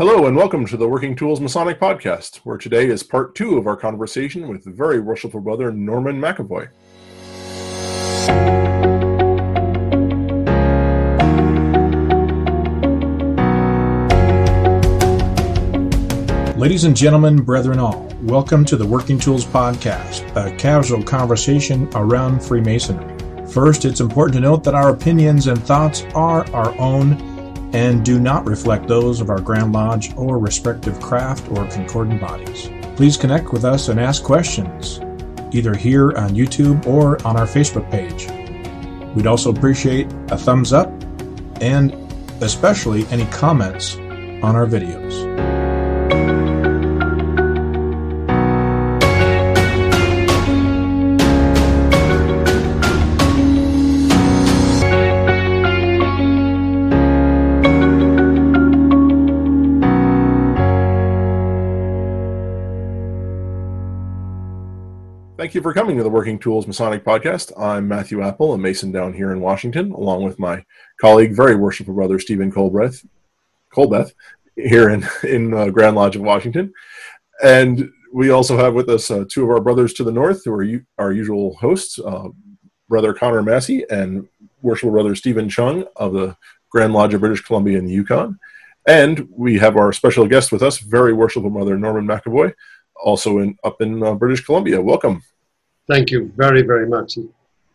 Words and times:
Hello 0.00 0.24
and 0.24 0.34
welcome 0.34 0.64
to 0.64 0.78
the 0.78 0.88
Working 0.88 1.14
Tools 1.14 1.42
Masonic 1.42 1.78
Podcast, 1.78 2.36
where 2.38 2.56
today 2.56 2.86
is 2.86 3.02
part 3.02 3.34
two 3.34 3.58
of 3.58 3.66
our 3.66 3.76
conversation 3.76 4.48
with 4.48 4.64
very 4.64 4.98
worshipful 4.98 5.42
brother 5.42 5.70
Norman 5.70 6.18
McEvoy. 6.18 6.70
Ladies 16.56 16.84
and 16.84 16.96
gentlemen, 16.96 17.42
brethren 17.42 17.78
all, 17.78 18.08
welcome 18.22 18.64
to 18.64 18.78
the 18.78 18.86
Working 18.86 19.18
Tools 19.18 19.44
Podcast, 19.44 20.34
a 20.34 20.56
casual 20.56 21.02
conversation 21.02 21.90
around 21.94 22.40
Freemasonry. 22.42 23.46
First, 23.48 23.84
it's 23.84 24.00
important 24.00 24.36
to 24.36 24.40
note 24.40 24.64
that 24.64 24.74
our 24.74 24.88
opinions 24.88 25.46
and 25.46 25.62
thoughts 25.62 26.04
are 26.14 26.50
our 26.54 26.74
own 26.78 27.29
and 27.72 28.04
do 28.04 28.18
not 28.18 28.46
reflect 28.46 28.88
those 28.88 29.20
of 29.20 29.30
our 29.30 29.40
Grand 29.40 29.72
Lodge 29.72 30.14
or 30.16 30.38
respective 30.38 31.00
craft 31.00 31.50
or 31.50 31.66
concordant 31.66 32.20
bodies. 32.20 32.70
Please 32.96 33.16
connect 33.16 33.52
with 33.52 33.64
us 33.64 33.88
and 33.88 34.00
ask 34.00 34.22
questions, 34.22 35.00
either 35.52 35.74
here 35.74 36.12
on 36.16 36.30
YouTube 36.30 36.86
or 36.86 37.24
on 37.26 37.36
our 37.36 37.46
Facebook 37.46 37.90
page. 37.90 38.28
We'd 39.14 39.26
also 39.26 39.50
appreciate 39.50 40.06
a 40.30 40.36
thumbs 40.36 40.72
up 40.72 40.90
and 41.60 41.92
especially 42.42 43.06
any 43.06 43.26
comments 43.26 43.96
on 43.96 44.56
our 44.56 44.66
videos. 44.66 45.59
Thank 65.40 65.54
you 65.54 65.62
for 65.62 65.72
coming 65.72 65.96
to 65.96 66.02
the 66.02 66.10
Working 66.10 66.38
Tools 66.38 66.66
Masonic 66.66 67.02
Podcast. 67.02 67.50
I'm 67.58 67.88
Matthew 67.88 68.20
Appel, 68.20 68.52
a 68.52 68.58
Mason 68.58 68.92
down 68.92 69.14
here 69.14 69.32
in 69.32 69.40
Washington, 69.40 69.90
along 69.92 70.22
with 70.22 70.38
my 70.38 70.62
colleague, 71.00 71.34
very 71.34 71.56
worshipful 71.56 71.94
brother 71.94 72.18
Stephen 72.18 72.52
Colbreth, 72.52 73.06
Colbeth, 73.74 74.12
here 74.54 74.90
in 74.90 75.08
in 75.22 75.54
uh, 75.54 75.70
Grand 75.70 75.96
Lodge 75.96 76.14
of 76.14 76.20
Washington, 76.20 76.74
and 77.42 77.88
we 78.12 78.28
also 78.28 78.58
have 78.58 78.74
with 78.74 78.90
us 78.90 79.10
uh, 79.10 79.24
two 79.30 79.42
of 79.42 79.48
our 79.48 79.62
brothers 79.62 79.94
to 79.94 80.04
the 80.04 80.12
north, 80.12 80.44
who 80.44 80.52
are 80.52 80.62
u- 80.62 80.84
our 80.98 81.10
usual 81.10 81.56
hosts, 81.56 81.98
uh, 81.98 82.28
brother 82.90 83.14
Connor 83.14 83.42
Massey 83.42 83.86
and 83.88 84.28
worshipful 84.60 84.90
brother 84.90 85.14
Steven 85.14 85.48
Chung 85.48 85.86
of 85.96 86.12
the 86.12 86.36
Grand 86.68 86.92
Lodge 86.92 87.14
of 87.14 87.20
British 87.20 87.40
Columbia 87.40 87.78
in 87.78 87.86
the 87.86 87.94
Yukon, 87.94 88.38
and 88.86 89.26
we 89.30 89.56
have 89.56 89.78
our 89.78 89.90
special 89.94 90.26
guest 90.26 90.52
with 90.52 90.62
us, 90.62 90.80
very 90.80 91.14
worshipful 91.14 91.48
brother 91.48 91.78
Norman 91.78 92.06
McEvoy, 92.06 92.52
also 93.02 93.38
in 93.38 93.56
up 93.64 93.80
in 93.80 94.02
uh, 94.02 94.14
British 94.14 94.44
Columbia. 94.44 94.80
Welcome. 94.80 95.22
Thank 95.88 96.10
you 96.10 96.32
very, 96.36 96.62
very 96.62 96.88
much. 96.88 97.18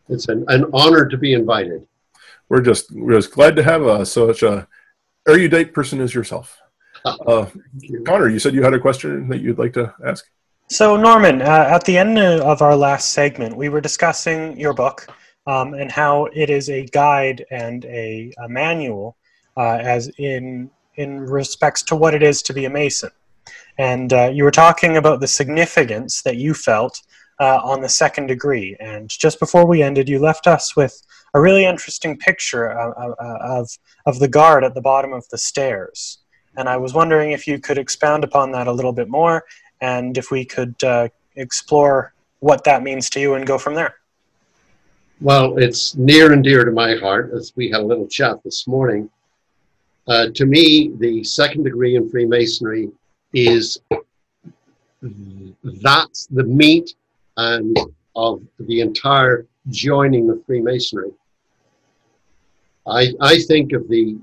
It's 0.09 0.27
an, 0.27 0.45
an 0.47 0.65
honor 0.73 1.07
to 1.07 1.17
be 1.17 1.33
invited. 1.33 1.85
We're 2.49 2.61
just 2.61 2.91
we're 2.91 3.19
just 3.19 3.31
glad 3.31 3.55
to 3.55 3.63
have 3.63 3.83
uh, 3.83 4.05
such 4.05 4.43
a 4.43 4.67
erudite 5.27 5.73
person 5.73 5.99
as 6.01 6.13
yourself. 6.13 6.57
Uh, 7.03 7.45
you. 7.79 8.03
Connor, 8.03 8.29
you 8.29 8.39
said 8.39 8.53
you 8.53 8.63
had 8.63 8.73
a 8.73 8.79
question 8.79 9.27
that 9.29 9.41
you'd 9.41 9.59
like 9.59 9.73
to 9.73 9.93
ask. 10.05 10.25
So, 10.69 10.97
Norman, 10.97 11.43
uh, 11.43 11.67
at 11.69 11.83
the 11.85 11.95
end 11.97 12.17
of 12.17 12.61
our 12.63 12.75
last 12.75 13.11
segment, 13.11 13.55
we 13.55 13.69
were 13.69 13.81
discussing 13.81 14.59
your 14.59 14.73
book 14.73 15.07
um, 15.45 15.75
and 15.75 15.91
how 15.91 16.25
it 16.33 16.49
is 16.49 16.69
a 16.69 16.85
guide 16.87 17.45
and 17.51 17.85
a, 17.85 18.33
a 18.43 18.49
manual, 18.49 19.15
uh, 19.57 19.77
as 19.77 20.09
in 20.17 20.71
in 20.95 21.19
respects 21.19 21.83
to 21.83 21.95
what 21.95 22.15
it 22.15 22.23
is 22.23 22.41
to 22.41 22.53
be 22.53 22.65
a 22.65 22.69
Mason. 22.69 23.11
And 23.77 24.13
uh, 24.13 24.31
you 24.33 24.43
were 24.43 24.51
talking 24.51 24.97
about 24.97 25.19
the 25.19 25.27
significance 25.27 26.21
that 26.21 26.37
you 26.37 26.53
felt 26.53 27.01
uh, 27.39 27.59
on 27.63 27.81
the 27.81 27.89
second 27.89 28.27
degree. 28.27 28.75
And 28.79 29.09
just 29.09 29.39
before 29.39 29.65
we 29.65 29.83
ended, 29.83 30.07
you 30.07 30.19
left 30.19 30.47
us 30.47 30.75
with 30.75 31.01
a 31.33 31.41
really 31.41 31.65
interesting 31.65 32.17
picture 32.17 32.67
of, 32.67 33.13
of, 33.19 33.69
of 34.05 34.19
the 34.19 34.27
guard 34.27 34.63
at 34.63 34.73
the 34.73 34.81
bottom 34.81 35.11
of 35.11 35.27
the 35.29 35.37
stairs. 35.37 36.19
And 36.57 36.69
I 36.69 36.77
was 36.77 36.93
wondering 36.93 37.31
if 37.31 37.47
you 37.47 37.59
could 37.59 37.77
expound 37.77 38.23
upon 38.23 38.51
that 38.53 38.67
a 38.67 38.71
little 38.71 38.93
bit 38.93 39.09
more 39.09 39.43
and 39.81 40.17
if 40.17 40.31
we 40.31 40.45
could 40.45 40.81
uh, 40.83 41.09
explore 41.35 42.13
what 42.39 42.63
that 42.63 42.83
means 42.83 43.09
to 43.09 43.19
you 43.19 43.33
and 43.33 43.45
go 43.45 43.57
from 43.57 43.75
there. 43.75 43.95
Well, 45.21 45.57
it's 45.57 45.95
near 45.95 46.33
and 46.33 46.43
dear 46.43 46.65
to 46.65 46.71
my 46.71 46.95
heart, 46.95 47.31
as 47.33 47.53
we 47.55 47.69
had 47.69 47.81
a 47.81 47.85
little 47.85 48.07
chat 48.07 48.43
this 48.43 48.67
morning. 48.67 49.09
Uh, 50.07 50.27
to 50.35 50.45
me, 50.45 50.91
the 50.99 51.23
second 51.23 51.63
degree 51.63 51.95
in 51.95 52.09
Freemasonry 52.09 52.89
is 53.35 53.79
that's 55.83 56.25
the 56.27 56.43
meat 56.43 56.95
and 57.37 57.77
of 58.15 58.41
the 58.59 58.79
entire 58.79 59.45
joining 59.69 60.29
of 60.29 60.43
Freemasonry. 60.45 61.11
I, 62.87 63.09
I 63.19 63.39
think 63.41 63.73
of 63.73 63.87
the 63.89 64.17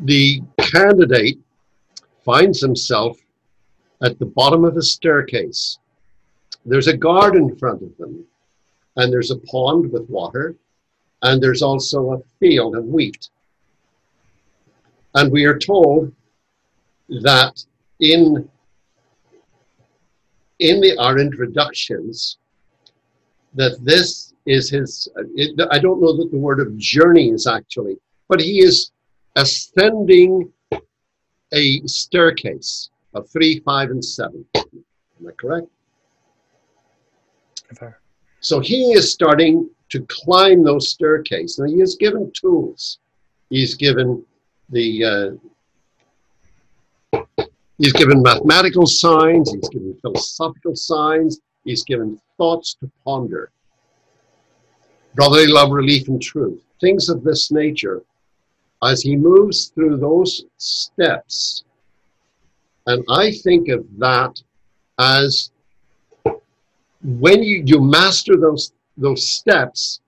the 0.00 0.42
candidate 0.58 1.38
finds 2.24 2.60
himself 2.60 3.16
at 4.02 4.18
the 4.18 4.26
bottom 4.26 4.64
of 4.64 4.76
a 4.76 4.82
staircase. 4.82 5.78
There's 6.66 6.88
a 6.88 6.96
guard 6.96 7.36
in 7.36 7.56
front 7.56 7.82
of 7.82 7.96
them, 7.96 8.24
and 8.96 9.10
there's 9.10 9.30
a 9.30 9.38
pond 9.38 9.90
with 9.90 10.10
water, 10.10 10.56
and 11.22 11.42
there's 11.42 11.62
also 11.62 12.12
a 12.12 12.22
field 12.40 12.76
of 12.76 12.84
wheat. 12.84 13.30
And 15.14 15.30
we 15.30 15.44
are 15.44 15.58
told 15.58 16.12
that 17.22 17.62
in 18.00 18.48
in 20.60 20.80
the, 20.80 20.96
our 20.98 21.18
introductions 21.18 22.38
that 23.54 23.76
this 23.82 24.34
is 24.46 24.70
his, 24.70 25.08
it, 25.34 25.60
I 25.70 25.78
don't 25.78 26.00
know 26.00 26.16
that 26.16 26.30
the 26.30 26.38
word 26.38 26.60
of 26.60 26.76
journey 26.76 27.30
is 27.30 27.46
actually, 27.46 27.96
but 28.28 28.40
he 28.40 28.60
is 28.60 28.92
ascending 29.36 30.52
a 31.52 31.80
staircase 31.86 32.90
of 33.14 33.28
three, 33.30 33.60
five, 33.60 33.90
and 33.90 34.04
seven. 34.04 34.44
Am 34.54 35.28
I 35.28 35.32
correct? 35.32 35.68
So 38.40 38.60
he 38.60 38.92
is 38.92 39.12
starting 39.12 39.70
to 39.88 40.06
climb 40.08 40.64
those 40.64 40.90
staircases. 40.90 41.58
Now 41.58 41.66
he 41.66 41.80
is 41.80 41.96
given 41.96 42.30
tools. 42.32 42.98
He's 43.50 43.74
given 43.74 44.24
the 44.70 45.04
uh, 45.04 45.30
He's 47.78 47.92
given 47.92 48.22
mathematical 48.22 48.86
signs, 48.86 49.52
he's 49.52 49.68
given 49.68 49.98
philosophical 50.00 50.76
signs, 50.76 51.40
he's 51.64 51.82
given 51.82 52.20
thoughts 52.36 52.74
to 52.80 52.90
ponder. 53.04 53.50
Brotherly 55.14 55.48
love, 55.48 55.70
relief, 55.70 56.08
and 56.08 56.22
truth. 56.22 56.62
Things 56.80 57.08
of 57.08 57.24
this 57.24 57.50
nature. 57.50 58.02
As 58.82 59.00
he 59.00 59.16
moves 59.16 59.68
through 59.74 59.96
those 59.96 60.44
steps, 60.58 61.64
and 62.86 63.04
I 63.08 63.32
think 63.32 63.68
of 63.68 63.84
that 63.98 64.40
as 64.98 65.50
when 67.02 67.42
you, 67.42 67.62
you 67.64 67.80
master 67.80 68.36
those, 68.36 68.72
those 68.96 69.28
steps 69.28 70.00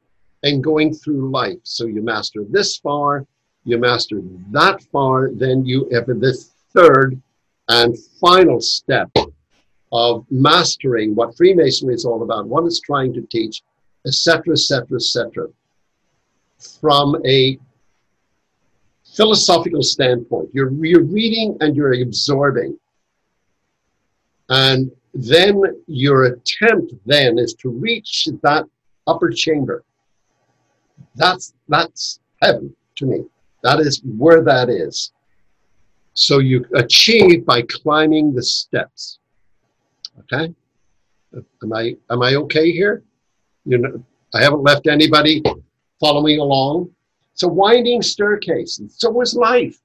and 0.43 0.63
going 0.63 0.95
through 0.95 1.31
life. 1.31 1.59
So 1.63 1.87
you 1.87 2.03
master 2.03 2.45
this 2.49 2.77
far, 2.77 3.27
you 3.67 3.79
master 3.79 4.21
that 4.53 4.83
far, 4.85 5.31
then 5.33 5.67
you 5.67 5.89
have 5.93 6.07
the 6.07 6.33
third 6.73 7.21
and 7.69 7.99
final 8.21 8.61
step 8.61 9.11
of 9.93 10.25
mastering 10.31 11.15
what 11.15 11.37
Freemasonry 11.37 11.95
is 11.95 12.05
all 12.05 12.23
about, 12.23 12.47
what 12.47 12.65
it's 12.65 12.81
trying 12.81 13.13
to 13.13 13.23
teach, 13.23 13.63
etc., 14.07 14.53
etc., 14.53 14.97
etc. 14.97 15.49
From 16.81 17.17
a 17.27 17.59
philosophical 19.17 19.83
standpoint, 19.83 20.49
you're, 20.53 20.73
you're 20.85 21.05
reading 21.05 21.57
and 21.61 21.75
you're 21.75 22.01
absorbing. 22.01 22.79
And 24.49 24.93
then 25.13 25.61
your 25.89 26.25
attempt 26.25 26.95
then 27.05 27.39
is 27.39 27.55
to 27.55 27.71
reach 27.71 28.29
that 28.43 28.65
upper 29.09 29.31
chamber. 29.31 29.83
That's, 31.17 31.53
that's 31.69 32.21
heaven 32.41 32.75
to 32.97 33.07
me. 33.07 33.25
That 33.63 33.81
is 33.81 34.01
where 34.05 34.43
that 34.43 34.69
is. 34.69 35.13
So 36.15 36.39
you 36.39 36.65
achieve 36.75 37.45
by 37.45 37.63
climbing 37.63 38.33
the 38.33 38.43
steps. 38.43 39.19
Okay? 40.21 40.55
Am 41.63 41.73
I 41.73 41.97
am 42.11 42.23
I 42.23 42.35
okay 42.37 42.73
here? 42.73 43.03
You 43.65 43.79
know, 43.79 44.05
I 44.35 44.43
haven't 44.43 44.63
left 44.63 44.87
anybody 44.87 45.43
following 46.01 46.39
along. 46.39 46.91
It's 47.33 47.43
a 47.43 47.49
winding 47.49 48.01
staircase, 48.01 48.79
and 48.79 48.91
so 48.91 49.21
is 49.21 49.35
life. 49.35 49.79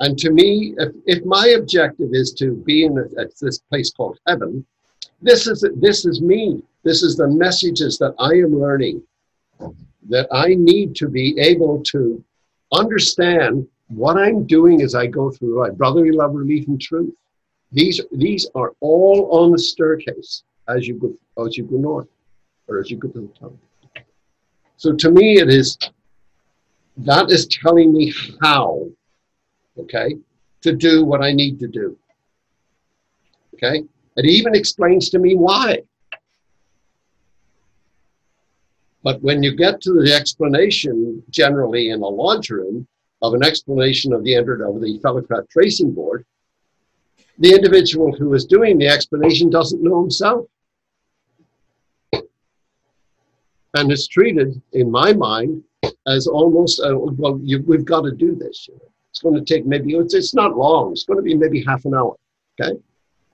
And 0.00 0.16
to 0.18 0.30
me, 0.30 0.74
if, 0.78 0.92
if 1.06 1.24
my 1.24 1.48
objective 1.58 2.10
is 2.12 2.32
to 2.34 2.52
be 2.52 2.84
in 2.84 2.96
a, 2.96 3.24
this 3.40 3.58
place 3.58 3.90
called 3.90 4.20
heaven, 4.28 4.64
this 5.20 5.48
is 5.48 5.66
this 5.76 6.04
is 6.06 6.20
me. 6.20 6.62
This 6.84 7.02
is 7.02 7.16
the 7.16 7.26
messages 7.26 7.98
that 7.98 8.14
I 8.20 8.34
am 8.34 8.60
learning 8.60 9.02
that 10.08 10.28
I 10.32 10.54
need 10.54 10.94
to 10.96 11.08
be 11.08 11.38
able 11.38 11.82
to 11.84 12.22
understand 12.72 13.66
what 13.88 14.16
I'm 14.16 14.46
doing 14.46 14.82
as 14.82 14.94
I 14.94 15.06
go 15.06 15.30
through 15.30 15.60
life. 15.60 15.74
Brotherly 15.74 16.12
love, 16.12 16.34
relief, 16.34 16.66
and 16.68 16.80
truth. 16.80 17.14
These, 17.72 18.00
these 18.12 18.48
are 18.54 18.74
all 18.80 19.28
on 19.30 19.52
the 19.52 19.58
staircase 19.58 20.42
as 20.68 20.86
you 20.86 20.94
go 20.94 21.44
as 21.44 21.56
you 21.56 21.64
go 21.64 21.76
north 21.76 22.08
or 22.66 22.80
as 22.80 22.90
you 22.90 22.96
go 22.96 23.08
to 23.08 23.20
the 23.20 23.38
top. 23.38 23.52
So 24.76 24.94
to 24.94 25.10
me, 25.10 25.38
it 25.38 25.48
is 25.48 25.78
that 26.98 27.30
is 27.30 27.46
telling 27.46 27.92
me 27.92 28.12
how, 28.42 28.88
okay, 29.78 30.16
to 30.62 30.72
do 30.74 31.04
what 31.04 31.22
I 31.22 31.32
need 31.32 31.60
to 31.60 31.68
do. 31.68 31.96
Okay? 33.54 33.84
It 34.16 34.24
even 34.24 34.54
explains 34.54 35.08
to 35.10 35.18
me 35.18 35.36
why. 35.36 35.78
But 39.02 39.22
when 39.22 39.42
you 39.42 39.54
get 39.56 39.80
to 39.82 39.92
the 39.92 40.12
explanation, 40.14 41.22
generally 41.30 41.90
in 41.90 42.02
a 42.02 42.06
lodge 42.06 42.50
room, 42.50 42.86
of 43.22 43.34
an 43.34 43.42
explanation 43.42 44.12
of 44.12 44.22
the 44.24 44.34
entered 44.34 44.60
of 44.60 44.80
the 44.80 44.98
fellowcraft 45.00 45.50
tracing 45.50 45.92
board, 45.92 46.24
the 47.38 47.54
individual 47.54 48.14
who 48.14 48.34
is 48.34 48.44
doing 48.44 48.78
the 48.78 48.88
explanation 48.88 49.50
doesn't 49.50 49.82
know 49.82 50.00
himself. 50.00 50.46
And 53.74 53.92
is 53.92 54.08
treated, 54.08 54.60
in 54.72 54.90
my 54.90 55.12
mind, 55.12 55.62
as 56.06 56.26
almost, 56.26 56.80
well, 56.82 57.38
you, 57.42 57.62
we've 57.66 57.84
got 57.84 58.02
to 58.02 58.12
do 58.12 58.34
this. 58.34 58.66
You 58.68 58.74
know? 58.74 58.90
It's 59.10 59.20
going 59.20 59.34
to 59.34 59.44
take 59.44 59.66
maybe, 59.66 59.94
it's, 59.94 60.14
it's 60.14 60.34
not 60.34 60.56
long, 60.56 60.92
it's 60.92 61.04
going 61.04 61.18
to 61.18 61.22
be 61.22 61.34
maybe 61.34 61.62
half 61.64 61.84
an 61.84 61.94
hour, 61.94 62.16
okay? 62.60 62.78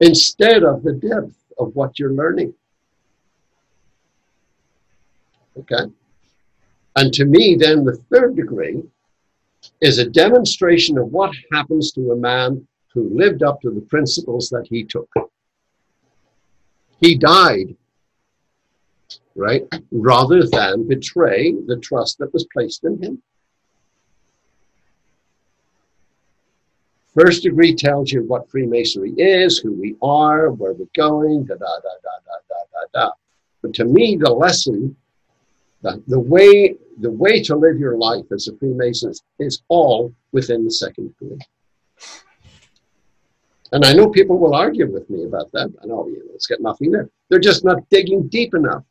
Instead 0.00 0.64
of 0.64 0.82
the 0.82 0.92
depth 0.92 1.36
of 1.58 1.74
what 1.74 1.98
you're 1.98 2.12
learning. 2.12 2.52
Okay? 5.58 5.90
And 6.96 7.12
to 7.14 7.24
me, 7.24 7.56
then, 7.58 7.84
the 7.84 7.96
third 8.10 8.36
degree 8.36 8.82
is 9.80 9.98
a 9.98 10.08
demonstration 10.08 10.98
of 10.98 11.08
what 11.08 11.34
happens 11.52 11.92
to 11.92 12.12
a 12.12 12.16
man 12.16 12.66
who 12.92 13.10
lived 13.12 13.42
up 13.42 13.60
to 13.60 13.70
the 13.70 13.80
principles 13.80 14.48
that 14.50 14.66
he 14.68 14.84
took. 14.84 15.10
He 17.00 17.16
died, 17.16 17.76
right, 19.34 19.66
rather 19.90 20.46
than 20.46 20.86
betray 20.86 21.52
the 21.66 21.78
trust 21.78 22.18
that 22.18 22.32
was 22.32 22.46
placed 22.52 22.84
in 22.84 23.02
him. 23.02 23.22
First 27.18 27.44
degree 27.44 27.74
tells 27.74 28.12
you 28.12 28.24
what 28.24 28.50
Freemasonry 28.50 29.12
is, 29.12 29.58
who 29.58 29.72
we 29.72 29.96
are, 30.02 30.50
where 30.50 30.72
we're 30.72 30.86
going, 30.96 31.44
da 31.44 31.54
da 31.54 31.66
da 31.66 31.90
da 32.02 32.10
da 32.24 32.36
da 32.48 32.56
da 32.72 33.06
da. 33.06 33.10
But 33.62 33.74
to 33.74 33.84
me, 33.84 34.16
the 34.16 34.32
lesson, 34.32 34.96
the, 35.84 36.02
the 36.08 36.18
way 36.18 36.76
the 36.98 37.10
way 37.10 37.42
to 37.42 37.54
live 37.56 37.78
your 37.78 37.96
life 37.96 38.24
as 38.32 38.48
a 38.48 38.56
Freemason 38.56 39.10
is, 39.10 39.22
is 39.38 39.62
all 39.68 40.12
within 40.32 40.64
the 40.64 40.70
second 40.70 41.14
degree. 41.18 41.38
And 43.72 43.84
I 43.84 43.92
know 43.92 44.08
people 44.08 44.38
will 44.38 44.54
argue 44.54 44.90
with 44.90 45.10
me 45.10 45.24
about 45.24 45.50
that. 45.52 45.72
I 45.82 45.86
know 45.86 46.08
it's 46.32 46.46
got 46.46 46.60
nothing 46.60 46.90
there. 46.90 47.10
They're 47.28 47.40
just 47.40 47.64
not 47.64 47.88
digging 47.90 48.28
deep 48.28 48.54
enough. 48.54 48.84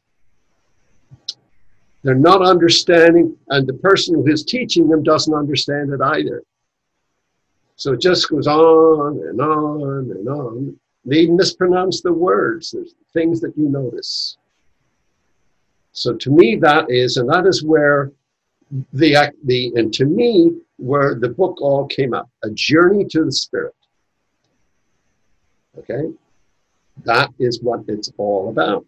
They're 2.04 2.16
not 2.16 2.42
understanding, 2.42 3.38
and 3.48 3.66
the 3.66 3.75
person 3.75 4.16
who's 4.25 4.44
teaching 4.44 4.89
them 4.89 5.04
doesn't 5.04 5.34
understand 5.34 5.94
it 5.94 6.01
either. 6.01 6.44
So 7.78 7.94
it 7.94 8.01
just 8.01 8.30
goes 8.30 8.46
on 8.46 9.19
and 9.30 9.39
on 9.39 10.12
and 10.12 10.28
on. 10.28 10.80
They 11.06 11.28
mispronounce 11.28 12.01
the 12.01 12.13
words. 12.13 12.72
There's 12.72 12.94
things 13.13 13.39
that 13.39 13.57
you 13.57 13.69
notice. 13.69 14.38
So 15.94 16.16
to 16.16 16.31
me, 16.31 16.56
that 16.57 16.90
is, 16.90 17.18
and 17.18 17.30
that 17.30 17.45
is 17.45 17.63
where 17.63 18.12
the, 18.92 19.31
the 19.45 19.72
and 19.75 19.94
to 19.94 20.06
me, 20.06 20.51
where 20.78 21.16
the 21.16 21.30
book 21.30 21.62
all 21.62 21.86
came 21.88 22.13
up, 22.13 22.30
a 22.44 22.50
journey 22.50 23.06
to 23.06 23.25
the 23.25 23.31
spirit. 23.31 23.75
Okay? 25.78 26.12
That 27.06 27.30
is 27.40 27.62
what 27.62 27.81
it's 27.88 28.12
all 28.18 28.50
about. 28.50 28.86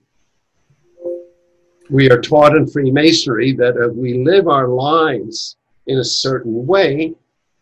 We 1.89 2.09
are 2.09 2.19
taught 2.19 2.57
in 2.57 2.67
Freemasonry 2.67 3.53
that 3.53 3.77
if 3.77 3.93
we 3.93 4.25
live 4.25 4.47
our 4.47 4.67
lives 4.67 5.57
in 5.85 5.99
a 5.99 6.03
certain 6.03 6.65
way, 6.65 7.13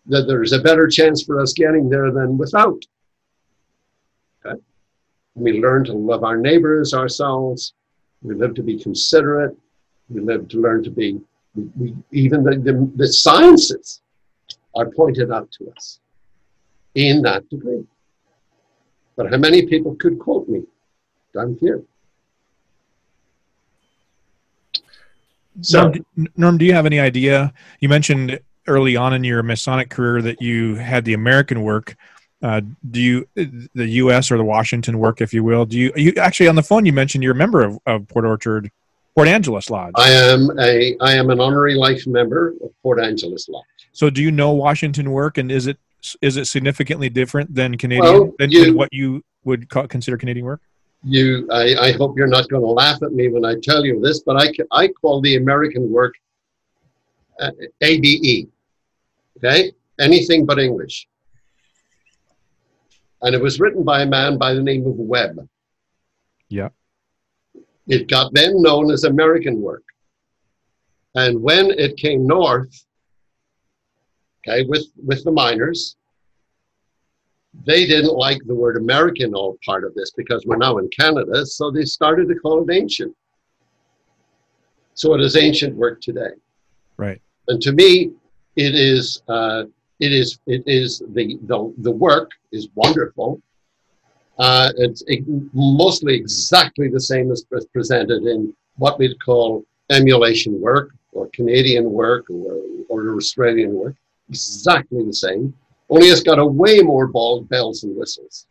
that 0.05 0.25
there's 0.27 0.53
a 0.53 0.61
better 0.61 0.87
chance 0.87 1.23
for 1.23 1.41
us 1.41 1.51
getting 1.51 1.89
there 1.89 2.11
than 2.11 2.37
without. 2.37 2.81
Okay? 4.45 4.59
We 5.35 5.59
learn 5.59 5.83
to 5.85 5.93
love 5.93 6.23
our 6.23 6.37
neighbors, 6.37 6.93
ourselves, 6.93 7.73
we 8.23 8.35
live 8.35 8.53
to 8.55 8.63
be 8.63 8.79
considerate. 8.79 9.55
We 10.09 10.21
live 10.21 10.47
to 10.49 10.59
learn 10.59 10.83
to 10.83 10.89
be, 10.89 11.19
we, 11.55 11.63
we, 11.77 11.95
even 12.11 12.43
the, 12.43 12.55
the, 12.57 12.91
the 12.95 13.07
sciences 13.07 14.01
are 14.75 14.89
pointed 14.89 15.31
out 15.31 15.51
to 15.51 15.71
us 15.71 15.99
in 16.95 17.21
that 17.23 17.47
degree. 17.49 17.85
But 19.15 19.29
how 19.29 19.37
many 19.37 19.65
people 19.65 19.95
could 19.95 20.17
quote 20.17 20.47
me? 20.49 20.63
I'm 21.37 21.57
here. 21.59 21.83
So, 25.61 25.81
Norm, 25.81 26.27
Norm, 26.35 26.57
do 26.57 26.65
you 26.65 26.73
have 26.73 26.85
any 26.85 26.99
idea? 26.99 27.53
You 27.79 27.89
mentioned 27.89 28.39
early 28.67 28.95
on 28.95 29.13
in 29.13 29.23
your 29.23 29.43
Masonic 29.43 29.89
career 29.89 30.21
that 30.21 30.41
you 30.41 30.75
had 30.75 31.05
the 31.05 31.13
American 31.13 31.61
work. 31.61 31.95
Uh, 32.43 32.59
do 32.91 33.01
you 33.01 33.25
the 33.35 33.87
U.S. 33.87 34.29
or 34.29 34.37
the 34.37 34.43
Washington 34.43 34.99
work, 34.99 35.21
if 35.21 35.33
you 35.33 35.45
will? 35.45 35.65
Do 35.65 35.79
you 35.79 35.93
you 35.95 36.13
actually 36.17 36.49
on 36.49 36.55
the 36.55 36.63
phone? 36.63 36.85
You 36.85 36.91
mentioned 36.91 37.23
you're 37.23 37.31
a 37.31 37.35
member 37.35 37.63
of, 37.63 37.79
of 37.85 38.05
Port 38.09 38.25
Orchard, 38.25 38.69
Port 39.15 39.29
Angeles 39.29 39.69
Lodge. 39.69 39.93
I 39.95 40.09
am 40.09 40.51
a 40.59 40.97
I 40.99 41.13
am 41.13 41.29
an 41.29 41.39
honorary 41.39 41.75
life 41.75 42.05
member 42.05 42.49
of 42.61 42.69
Port 42.83 42.99
Angeles 42.99 43.47
Lodge. 43.47 43.63
So, 43.93 44.09
do 44.09 44.21
you 44.21 44.29
know 44.29 44.51
Washington 44.51 45.11
work, 45.11 45.37
and 45.37 45.49
is 45.49 45.67
it 45.67 45.77
is 46.21 46.35
it 46.35 46.47
significantly 46.47 47.07
different 47.07 47.55
than 47.55 47.77
Canadian 47.77 48.03
well, 48.03 48.33
than, 48.37 48.51
you, 48.51 48.65
than, 48.65 48.75
what 48.75 48.91
you 48.91 49.23
would 49.45 49.69
call, 49.69 49.87
consider 49.87 50.17
Canadian 50.17 50.45
work? 50.45 50.59
You, 51.05 51.47
I, 51.49 51.75
I 51.75 51.91
hope 51.93 52.17
you're 52.17 52.27
not 52.27 52.49
going 52.49 52.63
to 52.63 52.69
laugh 52.69 53.01
at 53.03 53.13
me 53.13 53.29
when 53.29 53.45
I 53.45 53.55
tell 53.63 53.85
you 53.85 54.01
this, 54.01 54.19
but 54.19 54.35
I 54.35 54.51
I 54.71 54.89
call 54.89 55.21
the 55.21 55.37
American 55.37 55.89
work 55.89 56.15
uh, 57.39 57.51
ABE. 57.79 58.49
Okay, 59.37 59.71
anything 59.97 60.45
but 60.45 60.59
English 60.59 61.07
and 63.23 63.33
it 63.33 63.41
was 63.41 63.59
written 63.59 63.83
by 63.83 64.01
a 64.01 64.05
man 64.05 64.37
by 64.37 64.53
the 64.53 64.61
name 64.61 64.85
of 64.85 64.95
Webb. 64.95 65.47
Yeah. 66.49 66.69
It 67.87 68.07
got 68.07 68.33
then 68.33 68.61
known 68.61 68.91
as 68.91 69.05
American 69.05 69.61
work. 69.61 69.83
And 71.15 71.41
when 71.41 71.71
it 71.71 71.97
came 71.97 72.27
north, 72.27 72.85
okay, 74.47 74.63
with, 74.65 74.87
with 75.03 75.23
the 75.23 75.31
miners, 75.31 75.95
they 77.65 77.85
didn't 77.85 78.15
like 78.15 78.39
the 78.45 78.55
word 78.55 78.77
American 78.77 79.33
all 79.33 79.57
part 79.65 79.83
of 79.83 79.93
this 79.93 80.11
because 80.17 80.45
we're 80.45 80.57
now 80.57 80.77
in 80.79 80.89
Canada, 80.89 81.45
so 81.45 81.71
they 81.71 81.85
started 81.85 82.27
to 82.27 82.35
call 82.35 82.67
it 82.67 82.73
ancient. 82.73 83.15
So 84.95 85.13
it 85.13 85.21
is 85.21 85.35
ancient 85.35 85.75
work 85.75 86.01
today. 86.01 86.31
Right. 86.97 87.21
And 87.47 87.61
to 87.61 87.71
me, 87.71 88.11
it 88.55 88.75
is 88.75 89.21
uh, 89.27 89.63
it 89.99 90.11
is 90.11 90.39
it 90.47 90.63
is 90.65 91.03
the 91.09 91.37
the, 91.43 91.73
the 91.79 91.91
work 91.91 92.31
is 92.51 92.69
wonderful. 92.75 93.41
Uh, 94.39 94.71
it's 94.77 95.03
it, 95.07 95.23
mostly 95.53 96.15
exactly 96.15 96.89
the 96.89 96.99
same 96.99 97.31
as 97.31 97.45
presented 97.71 98.23
in 98.23 98.53
what 98.77 98.97
we'd 98.97 99.15
call 99.23 99.63
emulation 99.91 100.59
work 100.59 100.91
or 101.11 101.29
Canadian 101.33 101.91
work 101.91 102.29
or, 102.29 102.61
or 102.89 103.15
Australian 103.15 103.73
work. 103.75 103.95
Exactly 104.29 105.05
the 105.05 105.13
same. 105.13 105.53
Only 105.89 106.07
it's 106.07 106.23
got 106.23 106.39
a 106.39 106.45
way 106.45 106.79
more 106.79 107.07
ball, 107.07 107.41
bells 107.41 107.83
and 107.83 107.95
whistles. 107.95 108.47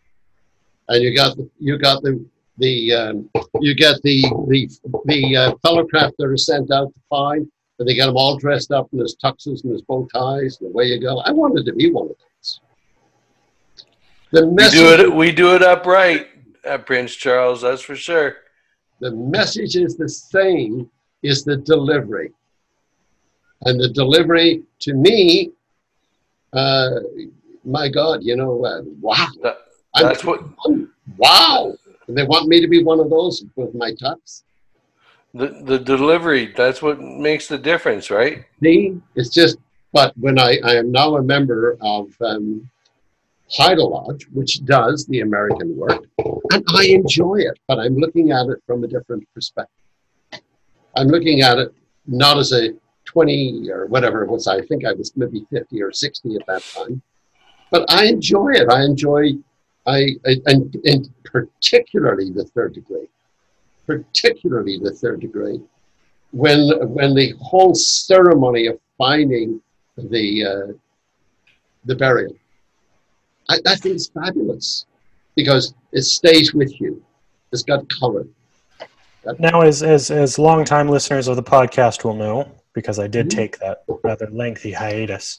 And 0.89 1.03
you 1.03 1.17
got 1.17 1.37
the, 1.37 1.51
you 1.59 1.79
got 1.79 2.03
the 2.03 2.25
the 2.59 2.93
um, 2.93 3.31
you 3.61 3.75
get 3.75 4.01
the 4.03 4.23
the 4.49 4.69
the 5.07 5.37
uh, 5.37 5.55
fellowcraft 5.65 6.13
that 6.19 6.27
are 6.27 6.37
sent 6.37 6.71
out 6.71 6.93
to 6.95 7.01
find 7.09 7.51
and 7.79 7.89
they 7.89 7.97
got 7.97 8.07
them 8.07 8.17
all 8.17 8.37
dressed 8.37 8.71
up 8.71 8.89
in 8.93 8.99
his 8.99 9.17
tuxes 9.23 9.65
and 9.65 9.73
his 9.73 9.83
bow 9.83 10.07
ties, 10.13 10.59
and 10.61 10.71
away 10.71 10.87
you 10.87 11.01
go. 11.01 11.19
I 11.21 11.31
wanted 11.31 11.67
to 11.67 11.73
be 11.73 11.91
one 11.91 12.11
of 12.11 12.17
those. 12.19 12.61
The 14.31 14.47
message, 14.47 14.81
we 14.81 14.85
do 14.85 15.03
it. 15.03 15.15
We 15.15 15.33
do 15.33 15.55
it 15.55 15.63
upright 15.63 16.29
at 16.65 16.87
Prince 16.87 17.15
Charles. 17.15 17.63
That's 17.63 17.83
for 17.83 17.97
sure. 17.97 18.37
The 19.01 19.11
message 19.11 19.77
is 19.77 19.97
the 19.97 20.09
same. 20.09 20.91
Is 21.23 21.45
the 21.45 21.57
delivery, 21.57 22.33
and 23.65 23.81
the 23.81 23.91
delivery 23.91 24.65
to 24.81 24.95
me, 24.95 25.53
uh, 26.53 26.91
my 27.65 27.89
God, 27.89 28.25
you 28.25 28.35
know, 28.35 28.65
uh, 28.65 28.83
wow. 29.01 29.29
That, 29.43 29.59
that's 29.95 30.25
I'm, 30.25 30.29
what. 30.29 30.43
Wow. 31.17 31.77
They 32.09 32.25
want 32.25 32.49
me 32.49 32.61
to 32.61 32.67
be 32.67 32.83
one 32.83 32.99
of 32.99 33.09
those 33.09 33.45
with 33.55 33.75
my 33.75 33.93
tux 33.93 34.43
the 35.35 35.49
the 35.65 35.79
delivery 35.79 36.53
that's 36.57 36.83
what 36.83 37.01
makes 37.01 37.49
the 37.49 37.59
difference 37.59 38.11
right 38.11 38.45
it's 39.15 39.31
just 39.31 39.59
but 39.93 40.17
when 40.19 40.39
i 40.39 40.59
i 40.65 40.75
am 40.75 40.93
now 40.93 41.17
a 41.17 41.23
member 41.23 41.77
of 41.81 42.11
um 42.21 42.69
Haida 43.55 43.85
Lodge, 43.85 44.27
which 44.33 44.65
does 44.65 45.05
the 45.07 45.21
American 45.21 45.77
work, 45.77 46.07
and 46.53 46.65
I 46.75 46.87
enjoy 46.87 47.41
it, 47.41 47.59
but 47.69 47.79
I'm 47.79 47.97
looking 47.97 48.33
at 48.33 48.47
it 48.47 48.63
from 48.67 48.83
a 48.83 48.87
different 48.87 49.29
perspective. 49.35 49.69
I'm 50.97 51.09
looking 51.09 51.43
at 51.43 51.59
it 51.59 51.75
not 52.07 52.39
as 52.39 52.53
a 52.53 52.71
20 53.05 53.71
or 53.71 53.87
whatever 53.87 54.23
it 54.25 54.31
was. 54.31 54.47
I 54.47 54.63
think 54.63 54.85
I 54.85 54.93
was 54.93 55.13
maybe 55.17 55.47
50 55.51 55.83
or 55.83 55.93
60 55.93 56.37
at 56.37 56.47
that 56.47 56.63
time. 56.63 57.03
But 57.71 57.91
I 57.91 58.07
enjoy 58.07 58.53
it. 58.53 58.69
I 58.69 58.85
enjoy, 58.85 59.33
I, 59.87 60.17
I 60.27 60.37
and, 60.47 60.75
and 60.85 61.11
particularly 61.25 62.31
the 62.31 62.45
third 62.45 62.75
degree, 62.75 63.09
particularly 63.87 64.79
the 64.79 64.93
third 64.93 65.21
degree, 65.21 65.61
when 66.33 66.71
when 66.89 67.15
the 67.15 67.35
whole 67.41 67.75
ceremony 67.75 68.67
of 68.67 68.79
finding 68.99 69.61
the 69.97 70.45
uh, 70.45 70.73
the 71.85 71.97
burial, 71.97 72.35
I, 73.49 73.59
I 73.67 73.77
think 73.77 73.97
it's 73.97 74.09
fabulous 74.09 74.87
because 75.35 75.75
it 75.93 76.03
stays 76.03 76.55
with 76.55 76.81
you. 76.81 77.03
It's 77.53 77.63
got 77.63 77.89
color. 77.89 78.27
Now, 79.39 79.61
as 79.61 79.83
as 79.83 80.11
as 80.11 80.39
longtime 80.39 80.89
listeners 80.89 81.29
of 81.29 81.37
the 81.37 81.43
podcast 81.43 82.05
will 82.05 82.15
know, 82.15 82.51
because 82.73 82.99
I 82.99 83.07
did 83.07 83.29
mm-hmm. 83.29 83.39
take 83.39 83.59
that 83.59 83.85
rather 84.03 84.29
lengthy 84.31 84.73
hiatus. 84.73 85.39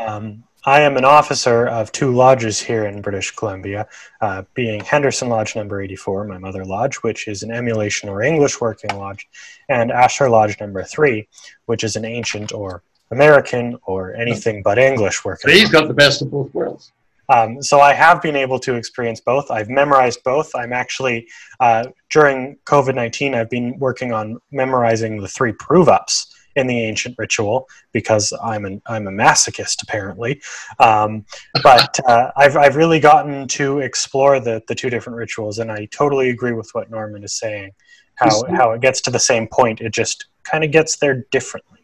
Um, 0.00 0.42
I 0.64 0.82
am 0.82 0.96
an 0.96 1.04
officer 1.04 1.66
of 1.66 1.90
two 1.90 2.14
lodges 2.14 2.60
here 2.60 2.84
in 2.84 3.02
British 3.02 3.32
Columbia, 3.32 3.88
uh, 4.20 4.44
being 4.54 4.80
Henderson 4.84 5.28
Lodge 5.28 5.56
number 5.56 5.82
84, 5.82 6.24
my 6.24 6.38
mother 6.38 6.64
lodge, 6.64 6.96
which 6.96 7.26
is 7.26 7.42
an 7.42 7.50
emulation 7.50 8.08
or 8.08 8.22
English 8.22 8.60
working 8.60 8.96
lodge, 8.96 9.28
and 9.68 9.90
Ashlar 9.90 10.30
Lodge 10.30 10.60
number 10.60 10.84
3, 10.84 11.26
which 11.66 11.82
is 11.82 11.96
an 11.96 12.04
ancient 12.04 12.52
or 12.52 12.82
American 13.10 13.76
or 13.86 14.14
anything 14.14 14.62
but 14.62 14.78
English 14.78 15.24
working. 15.24 15.48
But 15.48 15.56
he's 15.56 15.68
got 15.68 15.88
the 15.88 15.94
best 15.94 16.22
of 16.22 16.30
both 16.30 16.54
worlds. 16.54 16.92
Um, 17.28 17.60
so 17.60 17.80
I 17.80 17.92
have 17.92 18.22
been 18.22 18.36
able 18.36 18.58
to 18.60 18.74
experience 18.74 19.20
both. 19.20 19.50
I've 19.50 19.68
memorized 19.68 20.22
both. 20.22 20.54
I'm 20.54 20.72
actually, 20.72 21.26
uh, 21.58 21.86
during 22.10 22.56
COVID 22.66 22.94
19, 22.94 23.34
I've 23.34 23.50
been 23.50 23.78
working 23.78 24.12
on 24.12 24.38
memorizing 24.52 25.20
the 25.20 25.28
three 25.28 25.52
prove 25.52 25.88
ups 25.88 26.32
in 26.56 26.66
the 26.66 26.80
ancient 26.80 27.14
ritual 27.18 27.68
because 27.92 28.32
I'm 28.42 28.64
an 28.64 28.82
I'm 28.86 29.06
a 29.06 29.10
masochist 29.10 29.82
apparently. 29.82 30.40
Um, 30.78 31.24
but 31.62 31.98
uh, 32.06 32.30
I've 32.36 32.56
I've 32.56 32.76
really 32.76 33.00
gotten 33.00 33.48
to 33.48 33.80
explore 33.80 34.40
the 34.40 34.62
the 34.68 34.74
two 34.74 34.90
different 34.90 35.16
rituals, 35.16 35.58
and 35.58 35.70
I 35.70 35.86
totally 35.86 36.30
agree 36.30 36.52
with 36.52 36.70
what 36.72 36.90
Norman 36.90 37.24
is 37.24 37.34
saying. 37.34 37.72
How 38.16 38.44
how 38.54 38.72
it 38.72 38.80
gets 38.80 39.00
to 39.02 39.10
the 39.10 39.18
same 39.18 39.48
point, 39.48 39.80
it 39.80 39.92
just 39.92 40.26
kind 40.44 40.64
of 40.64 40.70
gets 40.70 40.96
there 40.96 41.24
differently. 41.30 41.80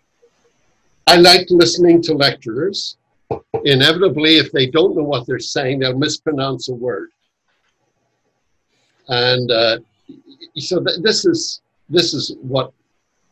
I 1.06 1.16
like 1.16 1.46
listening 1.48 2.02
to 2.02 2.14
lecturers. 2.14 2.98
Inevitably, 3.64 4.37
if 4.38 4.52
they 4.52 4.66
don't 4.66 4.96
know 4.96 5.02
what 5.02 5.26
they're 5.26 5.38
saying, 5.38 5.80
they'll 5.80 5.98
mispronounce 5.98 6.68
a 6.68 6.75
word. 6.75 7.10
And 9.08 9.50
uh, 9.50 9.78
so 10.56 10.84
th- 10.84 11.00
this 11.02 11.25
is 11.25 11.62
this 11.88 12.12
is 12.12 12.37
what 12.42 12.72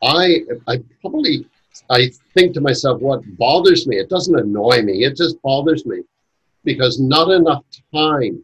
I 0.02 0.42
I 0.66 0.78
probably 1.00 1.46
I 1.90 2.10
think 2.34 2.54
to 2.54 2.60
myself, 2.60 3.00
what 3.00 3.22
bothers 3.36 3.86
me? 3.86 3.96
It 3.96 4.08
doesn't 4.08 4.38
annoy 4.38 4.82
me. 4.82 5.04
It 5.04 5.16
just 5.16 5.40
bothers 5.42 5.86
me 5.86 6.02
because 6.64 7.00
not 7.00 7.30
enough 7.30 7.64
time 7.94 8.42